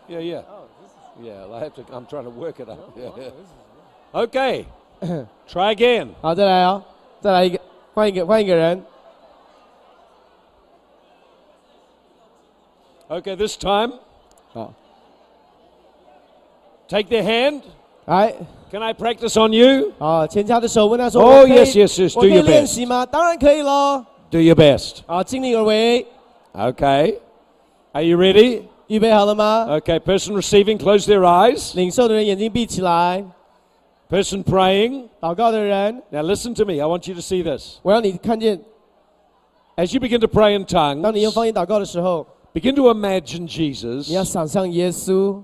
[0.08, 0.42] Yeah, yeah.
[1.22, 1.84] Yeah, I have to.
[1.92, 2.78] I'm trying to work it up.
[2.96, 3.30] Yeah, yeah.
[4.22, 4.66] Okay.
[5.48, 6.08] Try again.
[6.20, 6.82] 好，再来哦，
[7.20, 7.60] 再来一个，
[7.94, 8.84] 换一个，换一个人。
[13.08, 13.94] Okay, this time,
[14.52, 14.72] 好，
[16.88, 17.62] take their hand.
[18.06, 18.34] 来，
[18.70, 19.92] Can I practice on you?
[19.98, 22.16] 好，牵他的手，问他说：“ Oh, 我可以 yes, yes, yes.
[22.16, 22.66] 我 Do 可以 your 练 best.
[22.68, 24.04] 习吗？”当然可以喽。
[24.30, 25.00] Do your best.
[25.06, 26.06] 好，尽力而为。
[26.54, 27.18] Okay.
[27.92, 28.62] Are you ready?
[28.88, 29.66] 预备好了吗？
[29.68, 31.74] Okay, person receiving, close their eyes.
[31.74, 33.24] 领受的人眼睛闭起来，
[34.08, 35.08] Person praying.
[35.20, 36.74] 祷告的人， Now listen to me.
[36.74, 37.78] I want you to see this.
[37.82, 38.60] 我让你看见，
[39.76, 40.64] As you begin to pray in
[41.02, 44.08] 当你用 tongues, 方言祷告的时候， begin to imagine Jesus.
[44.08, 45.40] 你要想象耶稣，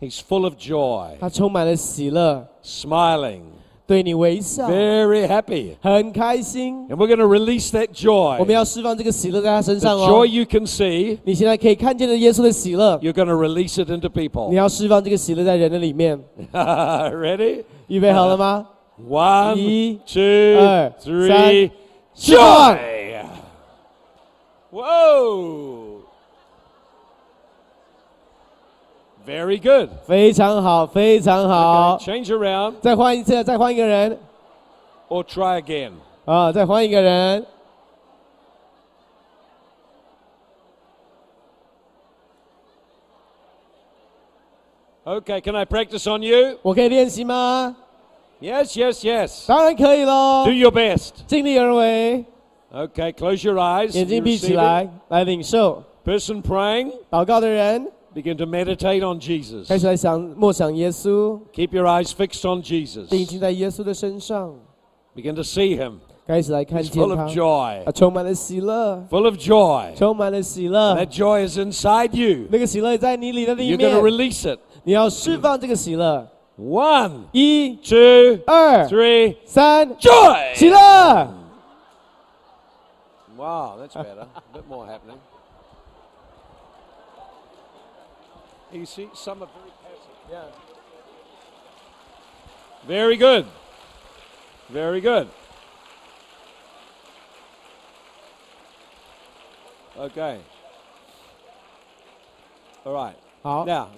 [0.00, 3.40] He's full of joy, 他充满了喜乐， smiling,
[3.88, 5.72] 对你微笑， very happy.
[5.82, 6.88] 很开心。
[6.88, 7.88] And we're going to release that
[8.38, 8.52] 我们 joy.
[8.52, 10.26] 要释放这个喜乐在他身 The 上 joy 哦。
[10.26, 14.52] you can see, 你现在可以看见的耶稣的喜乐， you're going to release it into 你 people.
[14.54, 16.18] 要释放这个喜乐在人的里面。
[16.52, 17.64] Ready?
[17.88, 18.66] 预备好了吗？
[19.06, 20.20] One, 一 two,
[20.60, 21.70] 二 three.
[22.14, 22.78] 释放 Joy!
[24.72, 25.77] Whoa!
[29.29, 29.89] Very good.
[30.07, 31.99] 非常好，非常好。
[31.99, 32.73] Okay, change around.
[32.81, 34.17] 再换一次，再换一个人。
[35.07, 35.91] Or try again.
[36.25, 37.45] 啊，再换一个人。
[45.05, 46.57] Okay, can I practice on you?
[46.63, 47.75] 我可以练习吗
[48.41, 49.47] ？Yes, yes, yes.
[49.47, 50.45] 当然可以喽。
[50.45, 51.11] Do your best.
[51.27, 52.25] 尽力而为。
[52.73, 53.95] Okay, close your eyes.
[53.95, 55.83] 眼睛闭起来，来领受。
[56.03, 56.91] Person praying.
[57.11, 57.91] 祷告的人。
[58.14, 59.66] begin to meditate on Jesus.
[59.68, 63.06] 开始来想默想耶稣， Keep your eyes fixed on Jesus.
[63.08, 64.54] 定睛在耶稣的身上，
[65.14, 65.94] Begin to see him.
[66.26, 67.84] 开始来看 He's 见 full 他 of，joy.
[67.84, 69.94] 啊，充满了喜乐， Full of joy.
[69.94, 72.46] 充满了喜乐 That，joy is inside you.
[72.50, 74.58] 那个喜乐在你里的里 You're going to 面， release it.
[74.84, 76.26] 你要释放这个喜乐。
[76.56, 79.36] One, 一、 two, 二、 three.
[79.44, 80.54] 三， Joy!
[80.54, 81.28] 喜乐。
[83.36, 84.26] Wow, that's better.
[84.34, 85.18] A bit more happening.
[88.72, 90.52] You see, some are very passive.
[92.86, 93.46] Very good.
[94.68, 95.28] Very good.
[99.96, 100.40] Okay.
[102.84, 103.14] All right.
[103.42, 103.88] 好， Now,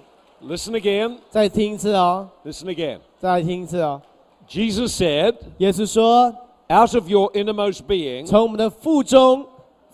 [0.41, 1.17] listen again.
[1.29, 2.99] 再听一次哦， Listen again.
[3.19, 4.01] 再来听一次哦。
[4.47, 6.33] Jesus said, 耶稣说，
[6.69, 9.45] Out of your innermost being, 从我们的腹中，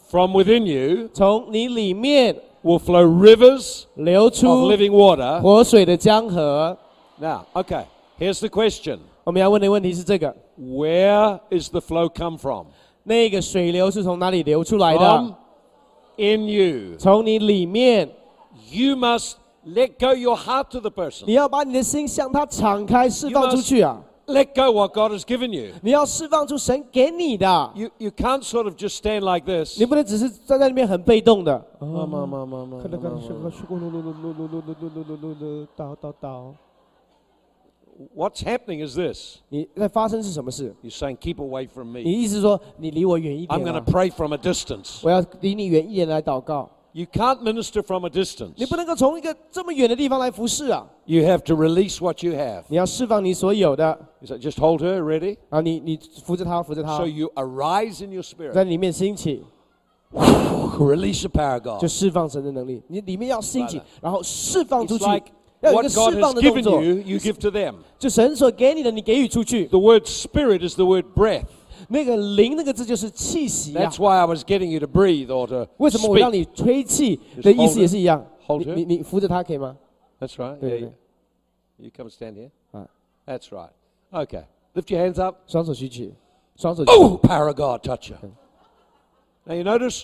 [0.10, 5.42] from within you, 从你里面 will flow rivers 流 of 出 living water.
[5.42, 6.78] 活水的江河。
[7.20, 7.86] Now, okay,
[8.20, 12.68] here's the question 我们要问的问题是这个： Where is the flow come from?
[13.04, 15.36] 那个水流是从哪里流出来 From 的？
[16.18, 16.98] in you.
[16.98, 18.10] 从你里面，
[18.72, 19.34] You must
[19.66, 21.24] let go your heart to the person.
[21.26, 24.02] 你要把你的心向他敞开，释放出去啊！
[24.29, 25.73] let go what God has given you.
[25.81, 27.73] 你要释放出神给你的。
[27.75, 29.79] You you can't sort of just stand like this.
[38.15, 39.41] What's happening is this.
[39.51, 42.03] You're saying keep away from me.
[43.51, 45.03] I'm going to pray from a distance.
[46.98, 48.52] You can't minister from a distance.
[48.56, 50.86] 你不能够从一个这么远的地方来服侍啊！
[51.06, 52.64] You have to release what you have.
[52.68, 55.38] 你要释放你所有的 You say, just hold her, ready?
[55.50, 55.60] 啊！
[55.60, 58.52] 你你扶着他，扶着他 So，you arise in your spirit.
[58.52, 59.44] 在里面兴起，
[60.12, 61.90] Release the power of 就 God.
[61.90, 62.84] 释放神的能力。
[62.88, 65.26] 你里面要兴起 Right.，然后释放出 It's 去 like，
[65.62, 66.82] 要有一 what 个 God 释放 has 的动 given 作。
[66.84, 67.74] you, you give to them.
[67.98, 69.66] 就神所给你的，你给予出去。
[69.66, 71.46] The word spirit is the word breath.
[71.88, 76.34] 那个灵那个字就是气息啊 That's。why I was getting you to breathe or to 为什么我让 speak.
[76.34, 78.26] 你吹气的意思也是一样？
[78.46, 78.76] Hold 你 her.
[78.76, 79.76] 你你扶着他可以吗？
[80.20, 80.58] That's right.
[80.60, 80.92] 对 Yeah, 对 yeah.
[81.78, 82.50] You come and stand here.
[82.72, 82.88] Right.
[83.26, 83.72] That's right.
[84.12, 84.44] Okay.
[84.74, 85.38] Lift your hands up.
[85.48, 86.14] 双手举起，
[86.56, 86.98] 双手举起。
[86.98, 88.18] Oh, power of God, touch you.
[89.46, 90.04] Now you notice,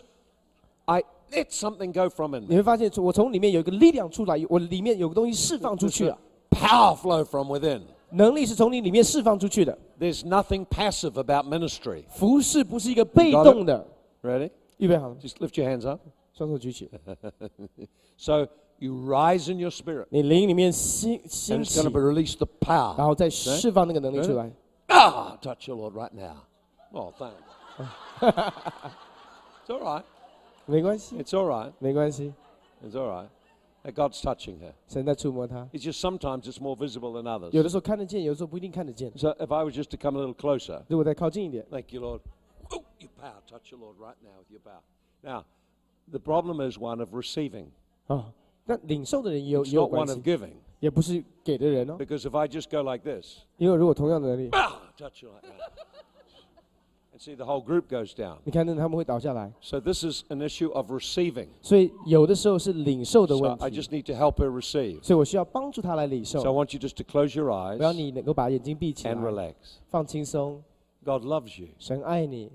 [0.85, 2.55] I let something go from in 你 me.
[2.57, 6.17] 会发现，我从里面有一个力量出来，我里面有个东西释放出去了，
[6.49, 7.81] Power flow from within.
[8.13, 9.77] 能力是从你里面释放出去的。
[9.99, 12.03] There's nothing passive about ministry.
[12.09, 13.85] 服侍不是一个被动的。
[14.21, 14.49] Ready?
[14.77, 15.99] 预备好了， Just lift your hands up.
[16.33, 16.89] 双手举起。
[18.17, 22.47] So you rise in your spirit, 你灵里面兴 and 兴 it's 起 going to，be released the
[22.61, 23.05] 然 power.
[23.05, 24.51] 后再释放那个能力出来。
[24.87, 26.43] Ah, touch you, Lord, right now.
[26.91, 27.33] Oh, thanks.
[29.67, 30.03] it's all right.
[30.65, 31.71] 没关系， It's all right.
[31.79, 32.33] 没关系，
[32.83, 33.27] It's all right.
[33.83, 34.73] That God's touching her.
[34.89, 35.69] 神在触摸他。
[35.71, 37.63] It's just sometimes it's more visible than 有 others.
[37.63, 39.09] 的时候看得见，有的时候不一定看得见。
[39.17, 42.19] So if I was just to come a little closer, 如果再靠近一点， thank you, Lord.
[42.71, 43.41] Oh, your power.
[43.49, 44.81] Touch you, Lord, right now with your power.
[45.21, 45.45] Now,
[46.11, 47.67] the problem is one of receiving.
[48.07, 48.33] 啊，
[48.65, 50.53] 那领受的人也有 It's 也有 not 关 one of 系， giving.
[50.81, 51.97] 也不是给的人哦。
[51.97, 55.71] Because if I just go like this, 因为如果同样的能力， ah, touch you like that.
[57.23, 58.37] And see, the whole group goes down.
[58.43, 59.51] 你看那他们会倒下来。
[59.61, 61.47] So this is an issue of receiving.
[61.61, 65.01] 所以有的时候是领受的 So 问 I 题， just need to help her receive.
[65.03, 66.53] 所以我需要帮助他来领 So I 受。
[66.53, 69.53] want you just to close your 我要 eyes 你能够把眼睛闭起 and 来， relax.
[69.89, 70.63] 放轻松。
[71.03, 71.69] God loves you.
[71.79, 72.51] 神爱你，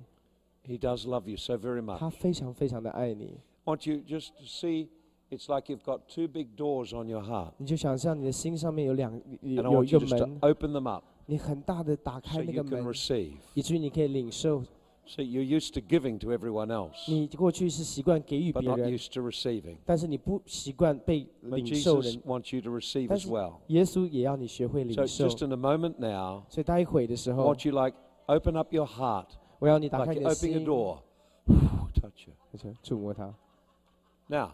[0.66, 1.98] He does love you so very much.
[1.98, 3.38] 他非常非常的爱你。
[3.64, 4.88] I want you just to see
[5.30, 7.52] it's like you've got two big doors on your heart.
[7.58, 12.14] 你就想象你的心上面有两 And 有 I 有一 want you 个 just to 门， open them up 你很大的打
[12.20, 13.32] so 开那 you 个 can 门， receive.
[13.54, 14.62] 以至于你可以领受。
[15.06, 19.20] See, you're used to giving to everyone else, 你过去是习惯给予 but 别 not 人， used to
[19.20, 19.76] receiving.
[19.84, 22.22] 但是你不习惯被 But 领受 Jesus 人。
[22.22, 23.56] wants you to receive 但 as 是 well.
[23.66, 25.28] 耶稣也要你学会 So 领受。
[25.28, 27.94] just in a moment now, 所以待会的时 I 候， want you like
[28.26, 29.26] open up your heart
[29.58, 30.98] 我要你打 like 开你 you're 的 opening a 心， door.
[32.00, 32.32] Touch you.
[32.52, 33.34] 而且触摸它。
[34.28, 34.52] Now,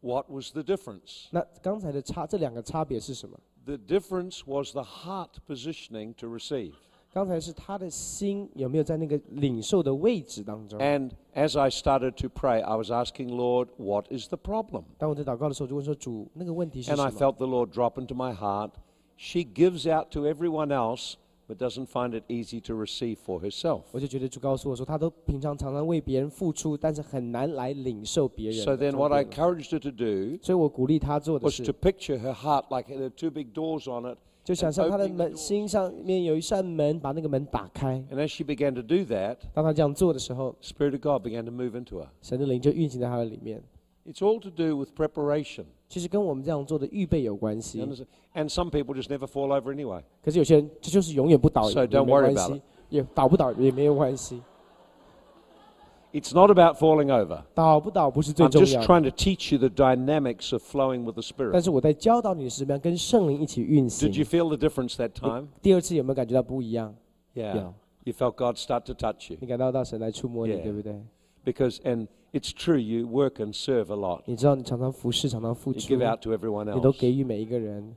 [0.00, 1.28] what was the difference?
[1.30, 3.38] 那刚才的差，这两个差别是什么？
[3.68, 6.74] The difference was the heart positioning to receive.
[7.12, 10.78] 刚才是他的心有没有在那个领受的位置当中？
[10.80, 14.82] And as I started to pray, I was asking, Lord, what is the problem?
[14.98, 18.72] 当我在祷告的时候，就问说：“主，那个问题是 And 什 I 么 felt the Lord drop into my heart.
[19.16, 21.14] She gives out to everyone else,
[21.48, 23.82] but doesn't find it easy to receive for herself.
[23.92, 32.18] 我就觉得主告诉我说，他都平常常常为别人付出，但是很难来领受别人 So 的 then, what I 重点了 encouraged her to do 所以我鼓励他做的 was 是 to，picture
[32.18, 34.18] her heart like it had two big doors on it.
[34.42, 38.02] 就想象他的 opening the 门 doors 心上面有一扇门，把那个门打开。
[38.10, 41.98] And as she began to do that, 当他这样做的时候， Spirit of God began to move into
[41.98, 42.08] her.
[42.22, 43.62] 神的灵就运行在他的里面。
[44.06, 45.64] It's all to do with preparation.
[45.88, 47.82] 其实跟我们这样做的预备有关 You 系。
[47.82, 48.06] understand?
[48.34, 50.02] And some people just never fall over anyway.
[50.22, 54.42] 可是有些人这就是永远不倒 So 也 don't 没 worry 关 about 系，也倒不倒也没有关系。
[56.12, 57.42] It's not about falling over.
[57.54, 61.22] 倒不倒不是最 I'm 重 just 要的， trying to teach you the dynamics of flowing with the
[61.52, 61.64] 但 Spirit.
[61.64, 65.48] 是我在教导你是怎么样跟圣灵一起运行 Did。you feel the difference that time?
[65.60, 66.94] 第二次有没有感觉到不一样？
[67.34, 67.56] Yeah.
[67.56, 67.74] 有，
[68.04, 69.38] You felt God start to touch you.
[69.40, 70.92] 你感到到神来触摸你 Yeah 对不对？
[71.44, 74.22] Because, and it's true, you work and serve a lot.
[74.26, 76.98] 你知道你常常服侍，常常付 You 出， give out to everyone 你都 else.
[77.00, 77.96] 给予每一个人。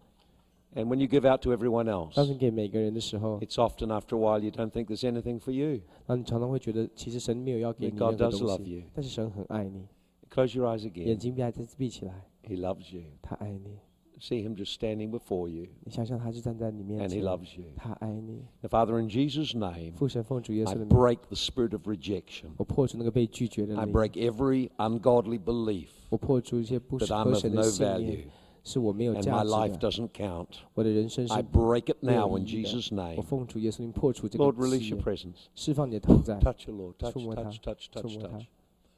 [0.76, 4.40] And when you give out to everyone 当 else, 你给每个人的时候， it's often after a while
[4.40, 5.82] you don't think there's anything for you.
[6.06, 9.88] 那你常常会觉得，其实神没有要给 That 你 God 任何 does 东 love 西 you.，但是神很爱你，
[10.30, 11.18] Close your eyes 眼 again.
[11.18, 13.04] 睛闭还是闭起来， He loves you.
[13.22, 13.78] 他爱你。
[14.22, 17.66] See him just standing before you, 你想想，他就站在你面 and he 前， loves you.
[17.76, 18.42] 他爱你。
[18.62, 22.48] Now, Father, in Jesus' name, 父神奉主耶 I 稣的名， break the spirit of rejection.
[22.58, 27.62] 我破除那个被拒绝的 I 灵， break every ungodly belief 我破除一些不 that 适 I'm 合 of 神 no
[27.62, 28.28] 的信 value 念，
[28.64, 30.48] 是我没有 and 价 my life 值的， doesn't count.
[30.74, 33.22] 我的人生是 I break it 没有 now in 意义的 Jesus' 我 name.
[33.22, 35.46] 奉主耶稣名破除这个 Lord, 誓 release your 言， presence.
[35.54, 36.94] 释放你的同在， Touch your Lord.
[36.98, 38.46] Touch, 触摸他， touch, touch, 触 touch, 摸他 touch.。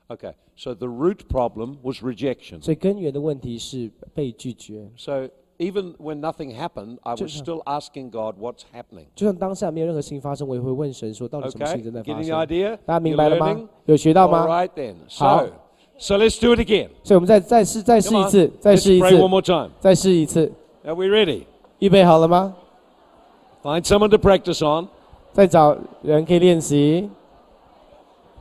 [0.10, 2.62] Okay, so the root problem was rejection.
[2.64, 4.90] 所以根源的问题是被拒绝。
[4.98, 5.30] So
[5.60, 9.06] even when nothing happened, I was 就是 still asking God, what's happening?
[9.16, 12.48] 就算当下没有任何事情发生，我也会问神说，到底什么事 Okay, 情正在发 getting the 生？
[12.48, 12.78] idea?
[12.86, 13.62] 大家明 You 白了 learning?
[13.64, 13.70] 吗？
[13.86, 14.48] 有学到 All 吗？
[14.48, 14.96] right then.
[15.10, 15.46] 好。
[15.46, 15.52] So,
[16.00, 16.90] so let's do it again.
[17.04, 18.30] 所以我们再再试再试 Come 一 on.
[18.30, 19.72] 次，再 Let's 试一 pray one 次， more time.
[19.80, 20.52] 再试一次。
[20.84, 21.44] Are we ready?
[21.80, 22.56] 预备好了吗？
[23.62, 24.88] Find someone to practice on.
[25.34, 27.10] 再找人可以练习。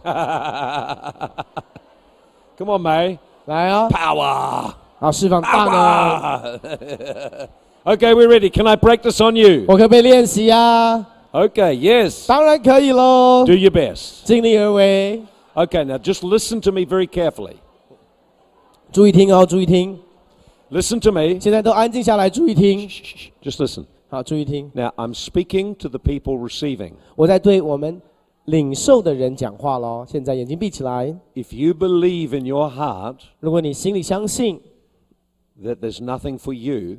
[2.57, 3.19] Come on, May.
[3.47, 4.73] 来啊、 Power.
[4.99, 5.73] 好， 释放大能。
[5.75, 7.49] Power.
[7.85, 8.51] okay, we're ready.
[8.51, 9.65] Can I practice on you?
[9.69, 11.07] 我可不可以练习啊？
[11.31, 12.27] Okay, yes.
[12.27, 14.25] 当然可以喽 Do，your best.
[14.25, 15.23] 尽力而为。
[15.55, 17.57] Okay, now just listen to me very carefully.
[18.93, 19.99] 注意听哦，注意听。
[20.71, 21.39] Listen to me.
[21.41, 22.89] 现在都安静下来，注意听。
[22.89, 23.31] Shh, shh, shh.
[23.43, 23.85] Just listen.
[24.11, 24.71] 好，注意听。
[24.75, 26.93] Now, I'm speaking to the people receiving.
[27.15, 28.01] 我在对我们
[28.46, 30.06] 领受的人讲话喽。
[30.08, 31.08] 现在眼睛闭起来。
[31.34, 34.62] If you believe in your heart 如果你心里相信
[35.62, 36.98] that there's nothing for you,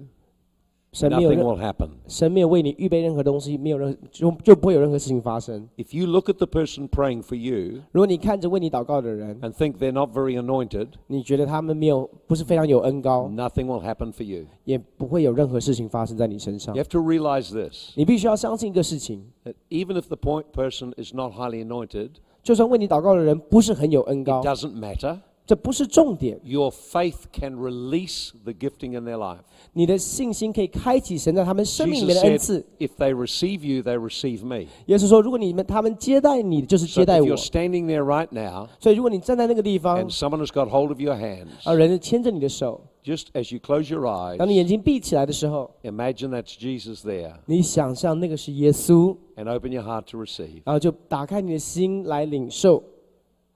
[0.94, 1.89] 神没有 nothing 任 will happen.
[2.08, 5.70] 神没有为你预备任何东西，没有任就就不会有任何事情发生。
[5.78, 10.42] If you look at the person praying for you 如果你看着为你祷告的人， and think they're not very
[10.42, 14.46] anointed, 你觉得他们没有不是非常有恩高， nothing will happen for you.
[14.63, 21.63] 也不会有任何事情发生在你身上 You。have to realize this 你必须要相信一个事情， that even if the point person is not highly
[21.63, 22.10] anointed,
[22.42, 25.20] 就算为你祷告的人不是很有恩 it 高， doesn't matter.
[25.46, 26.39] 这不是重点。
[26.44, 29.39] Your faith can release the gifting in their life.
[29.74, 32.65] 你的信心可以开启神在他们生命里 Jesus 面的恩 said, 赐。
[32.78, 34.68] if they receive you, they receive me.
[34.86, 41.02] 耶稣说，如果你们他们接待你，就是 So 接待 if 我 you're。standing there right now 所以如果你站在那个地方 and，someone has got hold of
[41.02, 49.18] your hands, 啊，人牵着你的手， just as you close your eyes, 当你眼睛闭起来的时候， imagine that's Jesus there 你想象那个是耶稣，
[49.36, 50.62] and open your heart to receive.
[50.63, 52.84] 然后就打开你的心来领受，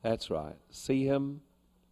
[0.01, 0.55] That's right.
[0.71, 1.35] See him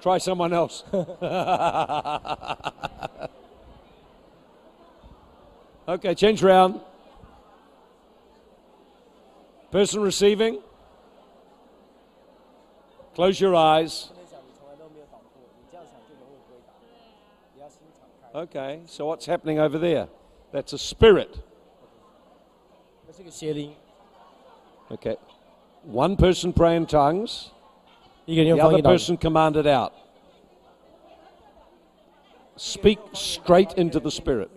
[0.00, 0.84] Try someone else.
[5.88, 6.80] okay, change round.
[9.70, 10.60] Person receiving.
[13.14, 14.10] Close your eyes.
[18.34, 20.08] Okay, so what's happening over there?
[20.52, 21.40] That's a spirit.
[24.90, 25.16] Okay.
[25.82, 27.50] One person praying tongues
[28.27, 28.89] the 方 other 言祷告。
[28.89, 29.91] person command it out.
[32.55, 34.49] Speak straight into the spirit.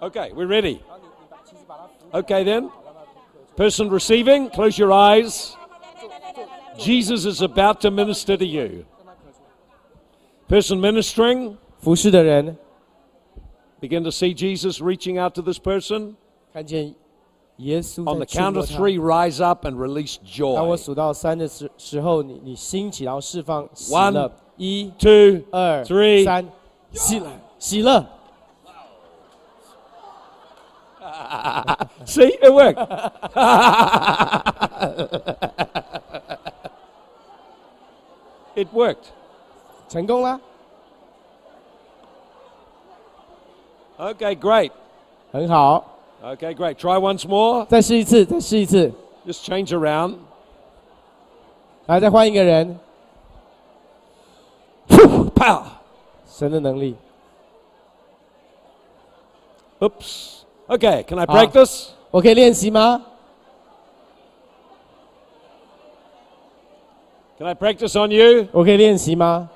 [0.00, 0.82] Okay, we're ready.
[2.12, 2.70] Okay, then.
[3.56, 5.56] Person receiving, close your eyes.
[6.78, 8.84] Jesus is about to minister to you.
[10.48, 12.56] Person ministering, 服侍的人
[13.80, 16.16] begin to see Jesus reaching out to this person.
[16.52, 16.94] 看见
[17.58, 18.76] 耶稣 On 在 the 触 count 摸 of 他。
[18.78, 20.16] three, rise up and release
[20.56, 20.80] 当我 joy.
[20.82, 24.30] 数到三的时时候，你你兴起，然后释放喜 One 乐。
[24.56, 26.48] 一、 Two, 二、 three 三，
[26.92, 27.26] 喜乐，
[27.58, 28.06] 喜乐。
[32.06, 32.78] see, it worked.
[38.56, 39.06] it worked.
[39.88, 40.40] 成功啦，
[43.98, 44.70] Okay, great.
[45.32, 45.84] 很好。
[46.22, 46.76] Okay, great.
[46.76, 47.66] Try once more.
[47.66, 48.90] 再试一次，再试一次，
[49.26, 50.16] Just change around.
[51.86, 52.78] 来，再换一个人。
[54.88, 55.62] Pow.
[56.26, 56.96] 神的能力，
[59.80, 60.44] Oops.
[60.68, 61.26] Okay, can I Ah.
[61.26, 61.90] break this?
[62.10, 63.02] 我可以练习吗？
[67.38, 68.48] Can I practice on you?
[68.52, 69.50] 我可以练习吗？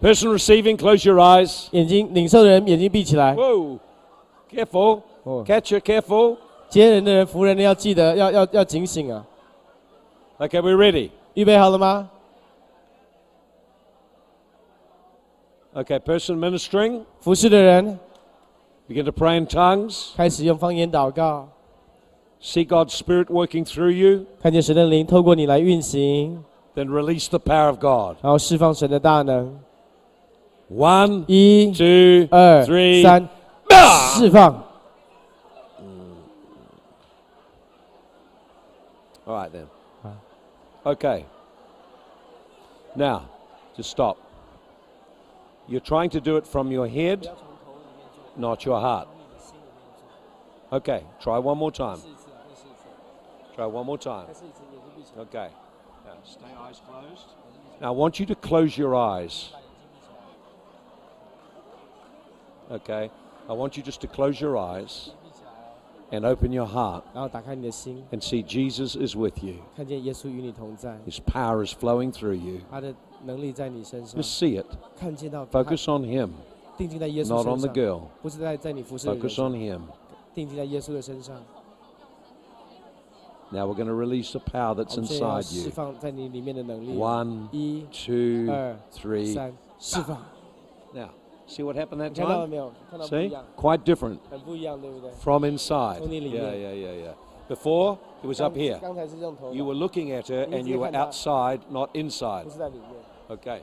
[0.00, 1.68] Person receiving, close your eyes.
[1.72, 3.34] 眼睛领受的人眼睛闭起来。
[3.34, 3.78] Whoa.
[4.50, 5.02] Careful.
[5.24, 6.36] 哦， Catch it, careful.
[6.68, 9.24] 接人的人、服人的要记得，要要要警醒啊！
[10.38, 11.10] Okay, we're ready.
[11.34, 12.10] 预备好了吗？
[15.74, 17.98] Okay, person ministering, 服侍的人
[18.88, 20.14] begin to pray in tongues.
[20.16, 21.48] 开始用方言祷告，
[22.40, 24.24] See God's Spirit working through you.
[24.40, 26.42] 看见神的灵透过你来运行，
[26.74, 28.16] Then release the power of God.
[28.22, 29.58] 然后释放神的大能。
[30.70, 33.02] One, 一、 two, 二、 three.
[33.02, 33.28] 三， Ah!
[33.71, 34.63] 释放。
[39.25, 39.67] All right then.
[40.85, 41.25] Okay.
[42.95, 43.29] Now,
[43.77, 44.17] just stop.
[45.67, 47.27] You're trying to do it from your head,
[48.35, 49.07] not your heart.
[50.73, 51.99] Okay, try one more time.
[53.55, 54.27] Try one more time.
[55.17, 55.49] Okay.
[56.05, 57.27] Now, stay eyes closed.
[57.79, 59.53] Now, I want you to close your eyes.
[62.71, 63.11] Okay.
[63.50, 65.10] I want you just to close your eyes
[66.10, 69.54] and open your heart 然后打开你的心， and see Jesus is with you.
[69.76, 72.60] 看见耶稣与你同在， His power is flowing through you.
[72.70, 72.94] 他的
[73.24, 74.66] 能力在你身上， Just see it.
[74.98, 76.30] 看见到他 Focus on Him,
[76.76, 78.00] 定睛在耶稣 not 身 on the 上， girl.
[78.22, 79.80] 不是在在你服侍的人 Focus 上 on Him.
[80.34, 81.36] 定睛在耶稣的身上。
[83.52, 85.70] Now we're going to release the power 我 that's 们现在要 inside 释 you.
[85.70, 86.96] 放在你里面的能力。
[86.98, 89.32] One, 一、 two, 二、 three.
[89.32, 90.18] 三，释放。
[90.92, 91.10] Now,
[91.50, 92.48] see what happened that 你看到了 time?
[92.48, 92.72] 没有？
[92.90, 93.28] 看到不一 See?
[93.30, 95.10] 样， Quite different 很不一样，对不对？
[95.22, 96.00] from inside.
[96.00, 96.54] Only Yeah, Lian.
[96.54, 97.14] yeah, yeah, yeah.
[97.48, 98.78] Before, it was up 刚 here.
[98.80, 102.44] 刚才是这种头 You 发 were looking at her and you were outside, not inside.
[102.44, 103.38] 不是在里面。
[103.38, 103.60] Okay.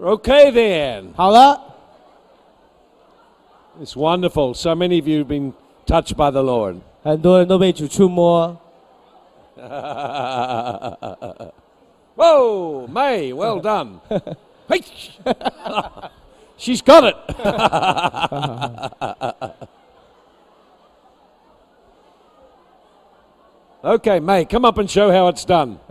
[0.00, 1.12] Okay, then.
[1.16, 1.60] 好了，
[3.80, 4.54] It's wonderful.
[4.54, 5.52] So many of you have been
[5.86, 6.76] touched by the Lord.
[7.02, 8.56] 很多人都被主触摸。
[12.16, 13.98] Whoa, May, well done.
[16.57, 17.15] She's got it.
[23.83, 25.79] okay, May, come up and show how it's done.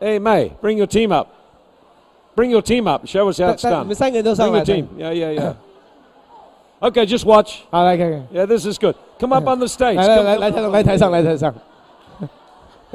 [0.00, 1.34] hey, May, bring your team up.
[2.34, 3.06] Bring your team up.
[3.06, 3.88] Show us how it's done.
[4.38, 4.88] Bring your team.
[5.00, 5.54] Yeah, yeah, yeah.
[6.82, 7.62] Okay, just watch.
[8.32, 8.96] Yeah, this is good.
[9.20, 9.98] Come up on the stage.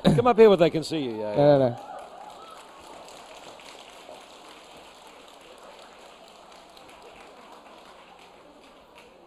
[0.04, 1.18] Come up here where they can see you.
[1.20, 1.97] Yeah, yeah.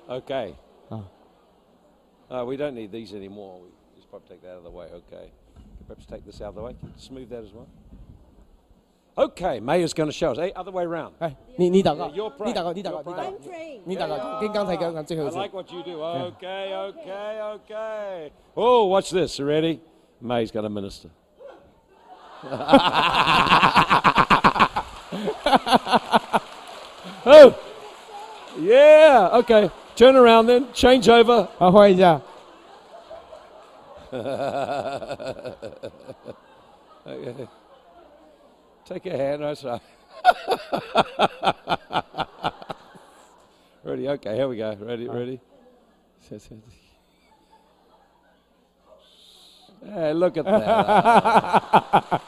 [0.09, 0.55] Okay.
[0.91, 1.01] Ah.
[2.29, 3.59] Uh, we don't need these anymore.
[3.61, 4.87] We just probably take that out of the way.
[4.93, 5.31] Okay.
[5.87, 6.73] Perhaps take this out of the way.
[6.79, 7.67] Can you smooth that as well.
[9.17, 10.37] Okay, Mayor's going to show us.
[10.37, 11.13] Hey, other way around.
[11.19, 12.75] 哎，你你祷告， Yeah, you're 你祷告， praying.
[12.75, 13.77] 你祷告， You're 你祷 praying.
[13.77, 15.37] 告，你祷告，跟刚才刚刚最后 I 一次。
[15.37, 16.01] like what you do.
[16.01, 18.31] Okay, okay, okay.
[18.55, 19.39] Oh, watch this.
[19.39, 19.79] You ready?
[20.19, 21.09] May's going to minister.
[27.25, 27.55] oh,
[28.59, 29.29] yeah.
[29.39, 29.69] Okay.
[29.99, 30.67] Turn around then.
[30.73, 31.47] Change over.
[31.57, 32.21] 好，换一下。
[37.07, 37.47] Okay.
[38.85, 39.41] Take a hand.
[39.43, 39.81] That's right.
[43.83, 44.09] ready?
[44.09, 44.75] Okay, here we go.
[44.79, 45.07] Ready?
[45.07, 45.39] Ready?
[49.83, 52.21] Hey, look at that.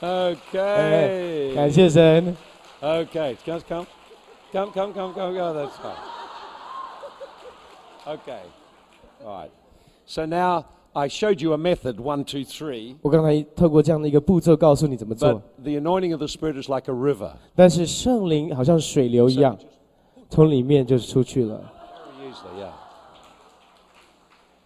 [0.01, 1.53] okay.
[1.55, 2.35] 感谢神。
[2.81, 3.85] Okay, come, come,
[4.51, 5.53] come, come, come, come, go.
[5.53, 5.95] That's fine.
[8.05, 8.41] Okay,
[9.23, 9.51] all right.
[10.05, 12.95] So now I showed you a method one, two, three.
[13.01, 17.33] 我刚才透过这样的一个步骤告诉你怎么做 But，the anointing of the Spirit is like a river.
[17.55, 19.57] 但是圣灵好像水流一样，
[20.29, 21.71] 从里面就出去了。
[22.19, 22.71] Very easily, yeah.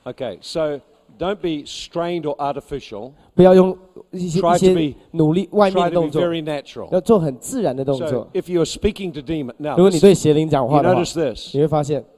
[0.05, 0.79] Okay, so
[1.19, 3.11] don't be strained or artificial.
[3.33, 3.77] 不要用
[4.11, 6.91] 一些 Try 一 to 些 be- 努力外面 Try 的 to be 动作， very natural.
[6.91, 8.27] 要做很自然的动 So 作。
[8.33, 11.53] if you are speaking to demon, now 如果你 this- 对邪灵讲 you 话的话， notice this.
[11.55, 12.08] 你会发现， W-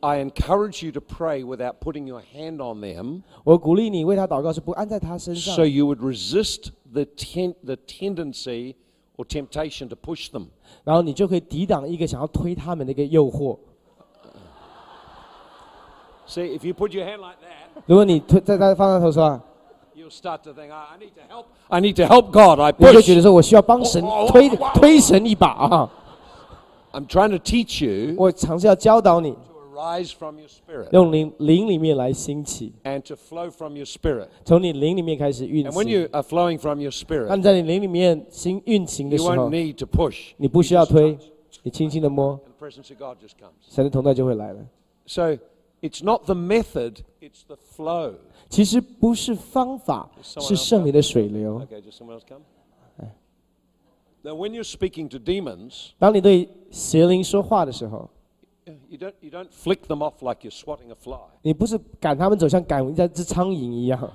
[0.00, 6.68] I encourage you to pray without putting your hand on them, 我鼓励你为他祷告是不按在他身上 so，you would resist
[6.92, 8.76] the ten- the tendency
[9.16, 10.46] or temptation to push them.
[10.84, 13.58] 然后你就可以抵挡一个想要推他们的一个诱惑。
[16.26, 19.40] See, if you put your hand like that, 如果你推在他放在头上，
[19.96, 21.44] you'll start to think, "Ah, I need to help.
[21.68, 22.60] I need to help God.
[22.60, 23.16] I 你就觉 push.
[23.16, 25.90] 得说我需要帮神哦哦哦推哦哦推神一把啊！
[26.92, 29.38] I'm trying to teach you 我尝试要教导你， to
[29.78, 34.28] arise from your spirit 用灵灵里面来兴起， and to flow from your spirit.
[34.44, 35.92] 从你灵里面开始运 And when 行。
[36.02, 40.32] you are flowing from your 那 spirit, 你在你灵里面行运行的 you 时 won't 候， need to push.
[40.36, 41.18] 你不需要推，
[41.62, 43.52] 你轻轻的摸， And the presence of God just comes.
[43.74, 44.66] 神的同在就会来了。
[45.06, 45.36] So
[45.80, 48.14] it's not the method, it's the flow.
[48.48, 51.60] 其实不是方法，是圣灵的水流。
[51.60, 52.42] Okay, just someone else come.
[54.26, 58.08] Now, when you're speaking to demons, 当你对邪灵说话的时候，
[58.88, 61.18] you don't, you don't flick them off like you're swatting a fly.
[61.42, 64.12] 你不是赶他们走，像赶一只苍蝇一样，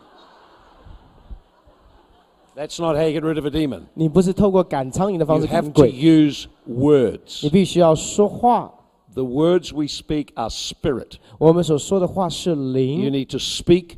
[2.55, 3.83] That's not how you get rid of a demon.
[3.93, 7.43] 你不是透过赶苍蝇的方 You 式赶 have to 鬼， use words.
[7.43, 8.73] 你必须要说话。
[9.13, 11.13] The words we speak are spirit.
[11.37, 13.95] 我们所说的话是 You 灵， need to speak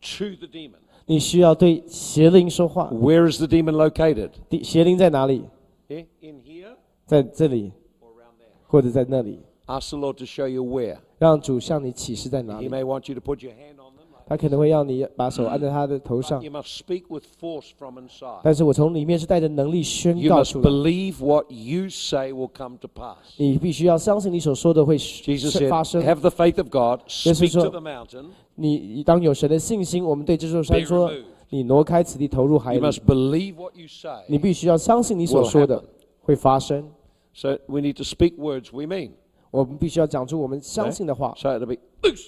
[0.00, 0.76] to the demon.
[1.06, 2.88] 你需要对邪灵说话。
[2.92, 4.30] Where is the demon located?
[4.48, 5.42] 地邪灵在哪里？
[5.88, 8.68] Yeah, in here 在这里， or around there?
[8.68, 9.40] 或者在那里？
[9.68, 10.98] Ask the Lord to show you where.
[11.18, 12.68] 让主向你启示在哪 He 里。
[12.68, 14.04] may want you to put your hand on them.
[14.10, 18.40] like 他可能会要你把手按在他的头 But 上， you must speak with force from inside.
[18.42, 20.70] 但是我从里面是带着能力宣 You 告 must 出来。
[20.70, 23.16] believe what you say will come to pass.
[23.38, 26.02] 你必须要相信你所说的会 Jesus 是 said, 发生。
[26.02, 28.26] Have the faith of God, speak so- to the mountain.
[28.56, 32.86] 你当有神的信心，我们对这座山 Be 说 removed.：“ 你挪开此地，投入海 You 里。
[32.86, 34.24] must believe what you say.
[34.28, 35.84] ”你必须要相信你所说 Will 的 happen.
[36.22, 36.90] 会发生。
[37.34, 39.10] So we need to speak words we mean.
[39.50, 41.34] 我们必须要讲出我们相信的话。
[41.36, 42.26] So it'll be loose.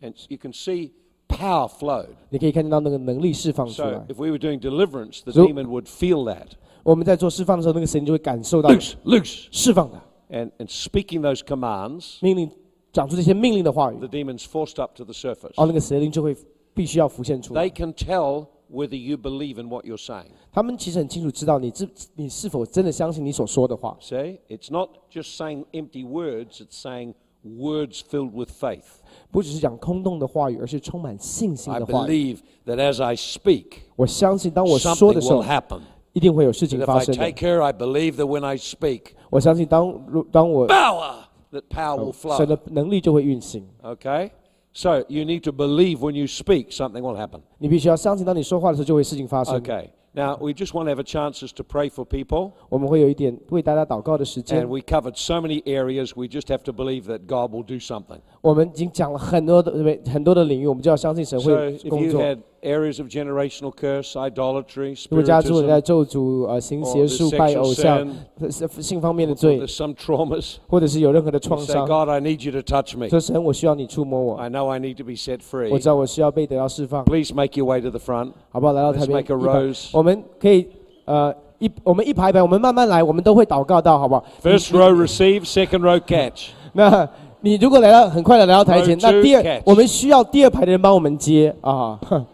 [0.00, 0.92] And you can see
[1.28, 2.10] power flowed.
[2.30, 3.98] 你可以看见到那个能力释放出 So 来。
[4.08, 6.46] if we were doing deliverance, the So- demon would feel that.
[6.84, 9.46] 我们在做释放的时候，那个神就会感受到 Loose, loose.
[9.50, 12.50] 释放的 And, and speaking those commands, 命令，
[12.92, 15.52] 讲出这些命令的话语， the demon's forced up to the surface.
[15.56, 16.36] 哦，那个邪灵就会
[16.74, 20.30] 必须要浮现出来 They。can tell whether you believe in what you're saying.
[20.52, 23.96] 他们其实很清楚知道你自你是否真的相信你所说的话。
[24.00, 24.38] See?
[24.48, 27.14] It's not just saying empty words, it's saying
[27.44, 28.84] words filled with faith.
[29.30, 32.10] 不只是讲空洞的话语，而是充满信心 I 的话语。
[32.10, 33.66] believe that as I speak,
[33.96, 35.80] 我相信，当我说 something 的时候 will，happen.
[36.14, 37.24] 一定会有事情 That if 发 I 生的。
[37.24, 41.14] take her, I believe that when I speak, 我相信当如当我 power,
[41.52, 42.46] that power will 神 flow.
[42.46, 43.68] 的能力就会运行。
[43.82, 44.30] Okay?
[44.72, 47.40] So you need to believe when you speak, something will happen.
[47.58, 49.60] 你必须要相信，当你说话的时候，就会事情发生。
[49.60, 49.88] Okay.
[50.14, 52.52] Now, we just want to have a chance to pray for people.
[52.68, 57.74] 我们会有一点为大家祷告的时间 And。we covered so many areas, we just have to believe that God will do
[57.78, 58.18] something.
[58.40, 59.72] 我们已经讲了很多的
[60.10, 62.22] 很多的领域，我们就要相信神 So 会 if 工 you 作。
[62.22, 68.08] had areas of generational curse, idolatry, 如果家中人 spiritism, 在咒诅、呃行 or 邪 there's 术、拜 sexual 偶像
[68.40, 72.52] sin,、是性方面的 or 罪， there's some traumas, 或者是有任何的 you 创 say, 伤， God, I need you
[72.52, 73.08] to touch me.
[73.08, 75.78] 说神，我需要你触摸我， I know I need to be set 我 free.
[75.78, 78.32] 知道我需要被得到释放， Please make your way to the front.
[78.50, 78.72] 好不好？
[78.72, 79.90] 来到台 Let's 边 make a 一排 rose.
[79.92, 80.66] 我们可以
[81.04, 84.24] 呃一我们一排一排，我们慢慢来，我们都会祷告到，好不好？
[84.42, 86.48] First row receive, second row catch.
[86.72, 87.08] 那
[87.40, 91.98] 你如果来到很快的来到台前， Row 那 two, 第二 catch 我们需要第二排的人帮我们接啊。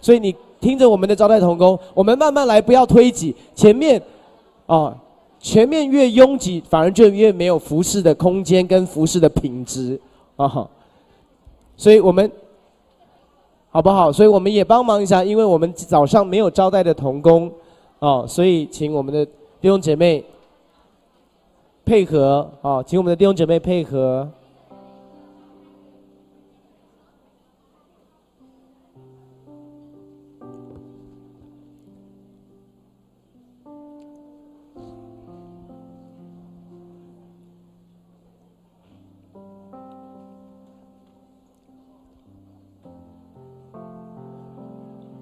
[0.00, 4.00] 所以你听着我们的招待童工，我们慢慢来，不要推挤前面
[4.66, 4.96] 啊。
[5.44, 10.00] 前面越拥挤，反而就越没有服饰的空间跟服饰的品质
[10.36, 10.68] 啊。
[11.76, 12.30] 所以我们
[13.68, 14.12] 好不好？
[14.12, 17.50] 所以我们也帮忙一下，因为我们早上没有招待的童工
[17.98, 19.26] 啊，所以请我们的
[19.60, 20.24] 弟兄姐妹
[21.84, 24.30] 配合啊，请我们的弟兄姐妹配合。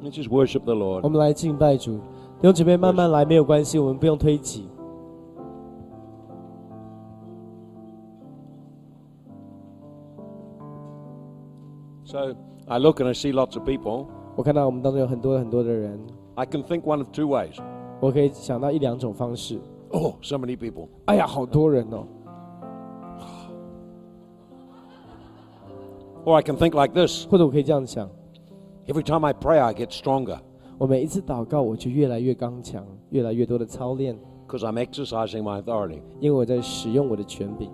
[0.03, 1.09] Let's just worship the 我 Lord.
[1.09, 1.97] 们来敬拜主，
[2.39, 4.67] 弟兄姐妹慢慢来，没有关系，我们不用推挤。
[12.05, 12.35] So
[12.67, 14.05] I look and I see lots of people.
[14.35, 15.99] 我看到我们当中有很多很多的人，
[16.35, 17.57] I can think one of two ways.
[17.99, 19.59] 我可以想到一两种方式。
[19.89, 20.89] Oh, so many people.
[21.05, 22.05] 哎呀，好多人哦！
[26.25, 28.09] Or I can think like this 或者我可以这样想：
[28.87, 30.39] every time I pray, I get stronger.
[30.77, 36.01] 我每一次祷告，我就越来越刚强，越来越多的操练， because I'm exercising my authority.
[36.19, 37.71] 因为我在使用我的权柄。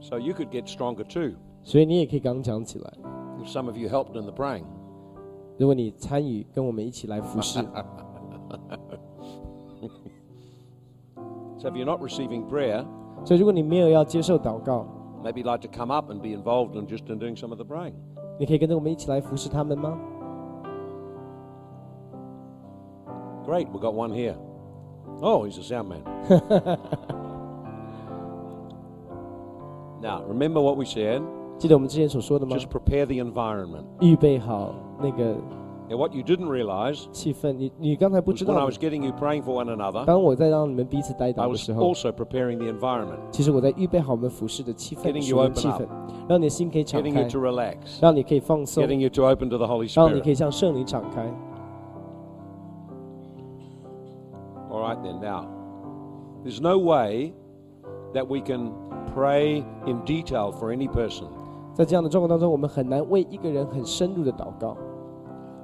[0.00, 2.92] So you could get stronger too 所以你也可以刚强起来。
[3.42, 4.64] if some of you helped in the praying.
[5.58, 7.60] 如果你参与，跟我们一起来服侍，
[11.58, 12.84] So if you're not receiving prayer,
[13.24, 14.86] 所以如果你没有要接受祷告，
[15.22, 17.58] maybe you'd like to come up and be involved in just in doing some of
[17.58, 17.94] the praying.
[18.38, 19.98] 你可以跟着我们一起来服侍他们吗？
[23.46, 24.34] Great, we've got one here.
[25.22, 26.02] Oh, he's a sound man.
[30.02, 31.22] now, remember what we said.
[31.58, 32.56] 记得我们之前所说的吗？
[32.56, 33.84] Just prepare the environment.
[34.00, 35.36] 预备好那个
[35.88, 37.52] Now, what you didn't realize 气氛。
[37.52, 41.60] 你你刚才不 was 知 when I 道 was，getting you praying for one another, 当我在让你们彼此带 I 祷的 was
[41.60, 45.86] 时候， also preparing the environment, 其实我在预备好我们服侍的气氛、 Getting 属 you 灵 open 气 up 氛，
[46.28, 50.30] 让你的心可以敞 getting 开 you to，relax, 让你可以放松， getting you to open to the Holy 让你可 Spirit.
[50.30, 51.22] 以向圣灵敞开。
[54.68, 55.20] All right, then.
[55.20, 55.46] Now,
[56.44, 57.32] there's no way
[58.12, 58.72] that we can
[59.14, 61.26] pray in detail for any person.
[61.74, 64.76] 在这样的状况当中，我们很难为一个人很深入的祷告。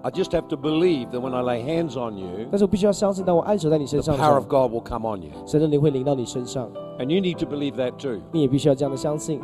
[0.05, 4.29] I just have to believe that when I lay hands on you, 但是我必须要相信，当我按手在你身 the 上的时
[4.29, 5.31] power 候 of，God will come on you.
[5.47, 6.69] 神的灵会临到你身上。
[6.99, 8.21] And you need to believe that too.
[8.33, 9.41] 你也必须要这样的相信。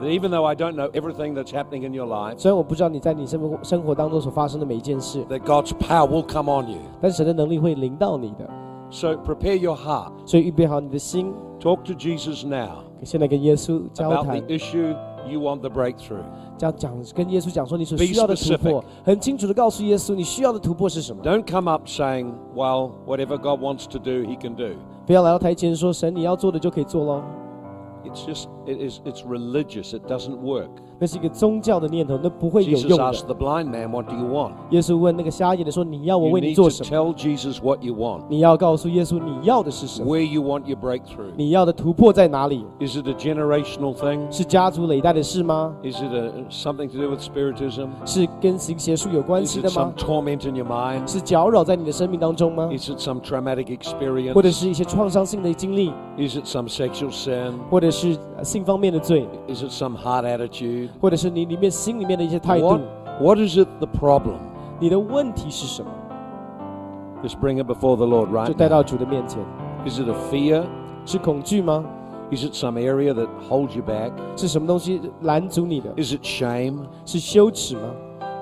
[0.00, 5.70] That even though I don't know everything that's happening in your life, 虽然我不知道你在你生活生活当中所发生的每一件事， that God's
[5.78, 6.80] power will come on you.
[7.00, 8.50] 但是神的能力会临到你的。
[8.90, 10.12] So prepare your heart.
[10.26, 14.94] 所以预备好你的心， Talk to Jesus now 现在跟耶稣交 about 谈 the，issue
[15.28, 16.24] you want the breakthrough.
[16.56, 18.58] 讲讲跟耶稣讲说你所 Be 需要的突 specific.
[18.70, 21.22] 破，很清楚的告诉耶稣你需要的突破是什么。
[21.24, 24.76] Don't come up saying, well, whatever God wants to do, he can do.
[25.06, 27.22] 不要来到台前说神你要做的就可以做喽，
[28.04, 29.94] It's just, it is, it's religious.
[29.94, 30.68] It doesn't work.
[30.98, 34.52] 那是一个宗教的念头，那不会有 Jesus 用的 asked。the blind man, what do you want?
[34.70, 36.88] 耶稣问那个瞎眼的说你要我 You 为你 need 做 to 什么？
[36.88, 40.06] tell Jesus what you want, 你要告诉耶稣你要的是什么？
[40.16, 41.32] where you want your breakthrough.
[41.36, 42.64] 你要的突破在哪里？
[42.78, 44.20] Is it a generational thing?
[44.30, 45.74] 是家族累代的事吗？
[45.82, 47.88] Is it a, something to do with spiritism?
[48.04, 49.92] 是跟行邪术有关 Is 系 it 的 some 吗？
[49.98, 51.10] torment in your mind?
[51.10, 52.70] 是搅扰在你的生命当中吗？
[52.72, 54.32] Is it some traumatic experience?
[54.32, 57.52] 或者是一些创伤性的经历， Is it some sexual sin?
[57.68, 60.84] 或者是呃性方面的罪， Is it some heart attitude?
[61.00, 62.66] 或者是你里面心里面的一些态度
[63.20, 64.36] What,？what is it the problem?
[64.80, 65.90] 你的问题是什么？
[67.22, 68.70] Just bring it before the Lord 就 right 带 now.
[68.70, 69.40] 到主的面前。
[69.86, 70.64] Is it a fear?
[71.06, 71.84] 是恐惧吗？
[72.30, 74.10] Is it some area that holds you back?
[74.36, 75.90] 是什么东西拦阻你的？
[75.96, 76.78] Is it shame?
[77.04, 77.82] 是羞耻吗？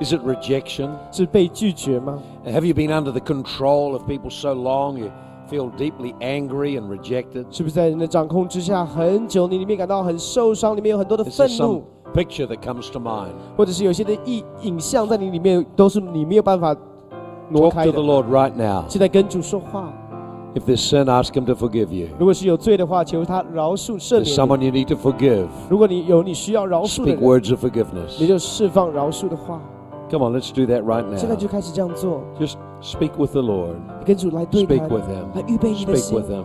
[0.01, 0.90] Is it rejection?
[1.11, 2.18] 是被拒绝吗？
[2.47, 5.11] Have you been under the control of people so long you
[5.51, 7.45] feel deeply angry and rejected?
[7.51, 9.47] 是不是在人的掌控之下很久？
[9.47, 13.32] 你里面感到很受伤，里面有很多的 Is 愤 there 怒 some，picture that comes to mind?
[13.57, 16.74] 或者是有些的意影像在你里面都是你没有办法
[17.51, 18.07] 挪 Talk 开 to the 的。
[18.09, 18.84] Lord right now.
[18.88, 19.93] 现在跟主说话，
[20.55, 22.09] If there's sin, ask Him to forgive you.
[22.18, 24.34] 如果是有罪的话，求他饶恕赦 If there's 免你。
[24.36, 28.26] someone you need to forgive, 如果你有你需要饶恕的 speak 人， words of 你 forgiveness.
[28.26, 29.61] 就释放饶恕的话。
[30.11, 31.53] Come on, let's do that right 现在就 now.
[31.53, 33.76] 开始这样做， Just speak with the Lord.
[34.05, 35.34] 跟主来对 Speak 谈， with Him.
[35.34, 36.45] 来预备你的 Speak 心 with。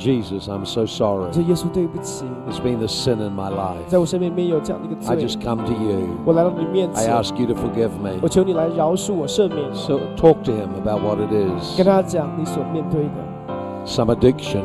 [0.00, 1.32] Jesus, I'm so sorry.
[1.32, 3.86] 说耶稣对不起， There's been this sin in my life.
[3.88, 6.08] 在我生命里面有这样的一个 I 罪， just come to you.
[6.24, 8.18] 我来到你面 I 前， ask you to forgive me.
[8.20, 9.58] 我求你来饶恕我、赦免。
[9.74, 11.82] So talk to him about what it 跟 is.
[11.82, 14.60] 他讲你所面对的， Some addiction,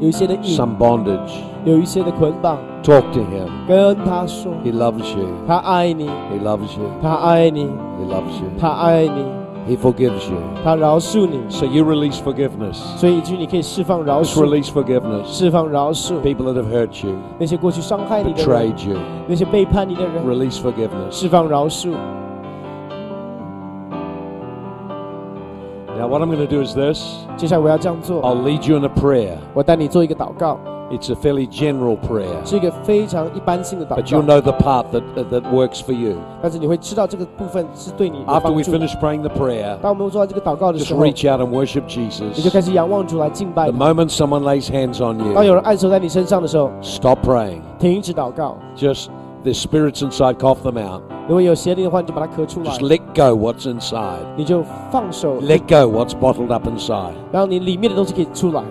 [0.00, 1.38] 有一些的瘾， some bondage.
[1.64, 3.48] 有一些的捆绑， Talk to him.
[3.68, 5.28] 跟他说， He loves you.
[5.46, 6.88] 他爱你， He loves you.
[7.00, 8.48] 他爱你， He loves you.
[8.58, 9.24] 他爱你，
[9.68, 10.38] He forgives you.
[10.62, 11.40] 他饶恕你。
[11.48, 12.76] So you release forgiveness.
[12.96, 15.24] 所以以至于你可以释放饶 Just 恕， release forgiveness.
[15.26, 18.96] 释放饶恕 People that have hurt you, 那些过去伤害你的人， betrayed you.
[19.26, 21.10] 那些背叛你的人， Release forgiveness.
[21.10, 21.94] 释放饶恕。
[25.98, 29.38] Now, what I'm going to do is this 接下来我要这样做， I'll lead you in a prayer.
[29.54, 30.60] 我带你做一个祷告，
[30.90, 35.80] It's a fairly general prayer, 是一个非常一般性的祷 but you'll 告， know the part that, that works
[35.80, 36.14] for you.
[36.40, 38.70] 但是你会知道这个部分是对你有 After 帮 we 助。
[38.70, 42.52] finish praying the prayer, 当我们做到这个祷告的 just 时候， reach out and worship 你就 Jesus.
[42.52, 43.84] 开始仰望主来敬拜 The 他。
[43.92, 47.58] moment someone lays hands on 当有 you, 人按手在你身上的时候， stop praying.
[47.80, 48.56] 停止祷告。
[48.76, 49.08] Just
[49.42, 51.02] the spirits inside, cough them out.
[51.26, 54.18] 如果有邪灵的话，你就把它咳出来 Just，let go what's inside.
[54.36, 54.62] 你就
[54.92, 57.14] 放手， Let go what's bottled up inside.
[57.32, 58.62] 让你里面的东西可以出来。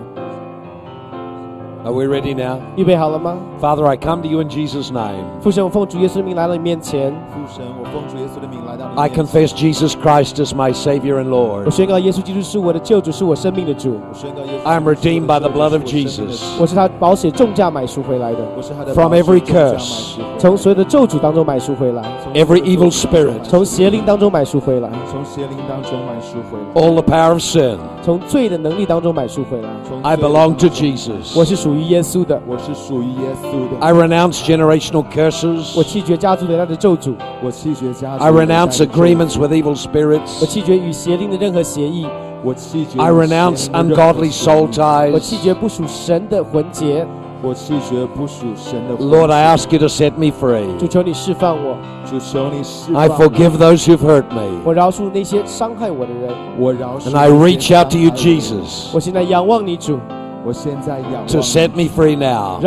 [1.84, 2.58] Are we ready now?
[2.74, 3.36] 预备好了吗？
[3.60, 5.22] Father, I come to you in Jesus' name.
[5.40, 9.24] 父神，我奉主耶稣的名来到你面前，父神，我奉主耶稣的名来到你 I 面前。
[9.24, 11.70] confess Jesus Christ as my Savior and 我 Lord.
[11.70, 16.56] 宣告耶稣基督是我的救主，是我生命的主，我宣告耶稣 I am 基督是 redeemed 我 by 的 the blood of 救主是我生命的 Jesus.
[16.56, 27.02] 主我是他宝血重价买赎回来的，我是他的 From 宝血 every 重价买 curse 赎回来从所有的咒诅当中买赎回来，从 every 所有的 evil 咒诅当中 spirit 买赎从邪灵当中买赎回来，从邪灵当中买赎回来， All the
[27.02, 27.76] power of sin.
[28.02, 29.68] 从罪的能力当中买赎回来。
[29.88, 31.36] 从 I 罪恶 belong to 当中 Jesus.
[31.36, 35.82] 我是属 于耶稣的，我是属于耶稣的， I renounce generational 我 curses.
[35.84, 37.14] 弃绝家族的那的咒诅，
[37.44, 40.46] 我弃绝家族 I 的 renounce 带领 agreements with evil 我 spirits.
[40.46, 42.06] 弃绝与邪灵的任何协议，
[42.42, 44.68] 我弃绝 I renounce 邪灵的任何 ungodly 邪 soul
[45.04, 45.42] 灵我弃 ties.
[45.42, 47.06] 绝不属神的魂结。
[47.42, 50.88] 我弃绝不属神的魂 Lord, I 体 ask you to set me 主 free.
[50.88, 51.76] 求你释放我，
[52.08, 54.58] 主求你释 I 放 forgive those who've hurt me.
[54.64, 56.34] 我饶恕那些伤害我的人。
[56.58, 62.59] 我饶恕 And I 那些 reach out to you, 伤害我的人 Jesus, 我现在仰望你主，我现在仰望 to set me free now.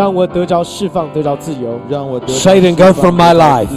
[2.26, 3.70] Satan, go from my life.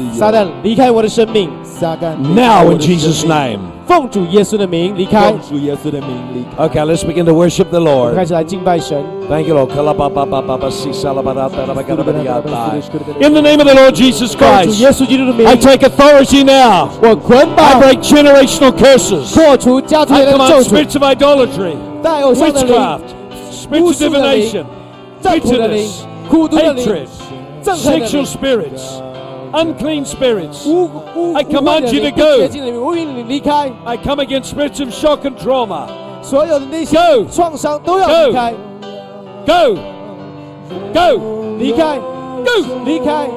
[2.20, 3.78] Now, in Jesus' name.
[3.88, 5.32] 奉主耶稣的名离开。
[5.32, 6.68] 奉主耶稣的名离开。
[6.68, 8.16] Okay, let's begin to worship the Lord.
[8.16, 9.02] 开始来敬拜神。
[9.30, 9.72] Thank you, Lord.
[13.22, 16.90] In the name of the Lord Jesus Christ, I take authority now.
[17.02, 19.38] I break generational curses.
[19.38, 19.58] I
[20.26, 21.76] come out spirits of idolatry,
[22.36, 23.27] witchcraft
[23.68, 24.68] spiritual divination,
[25.22, 26.04] bitterness,
[26.52, 27.10] hatred,
[27.64, 28.84] sexual spirits,
[29.54, 30.66] unclean spirits.
[30.66, 32.48] I command you to go.
[33.86, 35.88] I come against spirits of shock and trauma.
[36.32, 37.26] Go.
[37.86, 38.32] Go.
[39.46, 39.76] Go.
[40.94, 41.58] Go.
[41.58, 41.98] 离开。
[41.98, 42.54] Go.
[42.86, 43.28] 离开。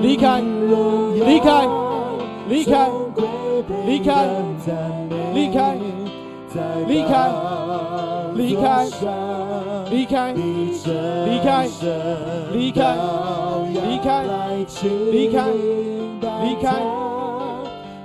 [0.00, 0.40] 离开。
[1.26, 1.68] 离开。
[2.48, 3.11] 离开。
[3.92, 4.24] 离开，
[5.34, 5.76] 离开，
[6.86, 7.28] 离开，
[8.34, 8.86] 离开，
[9.90, 11.68] 离开，离开，
[12.54, 12.96] 离开，
[13.84, 14.24] 离开，
[15.12, 15.44] 离开，
[16.40, 16.72] 离开，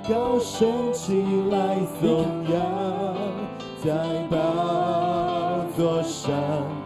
[0.06, 2.22] 高升起来颂
[2.52, 2.60] 扬，
[3.82, 3.88] 在
[4.30, 4.36] 宝
[5.74, 6.77] 座上。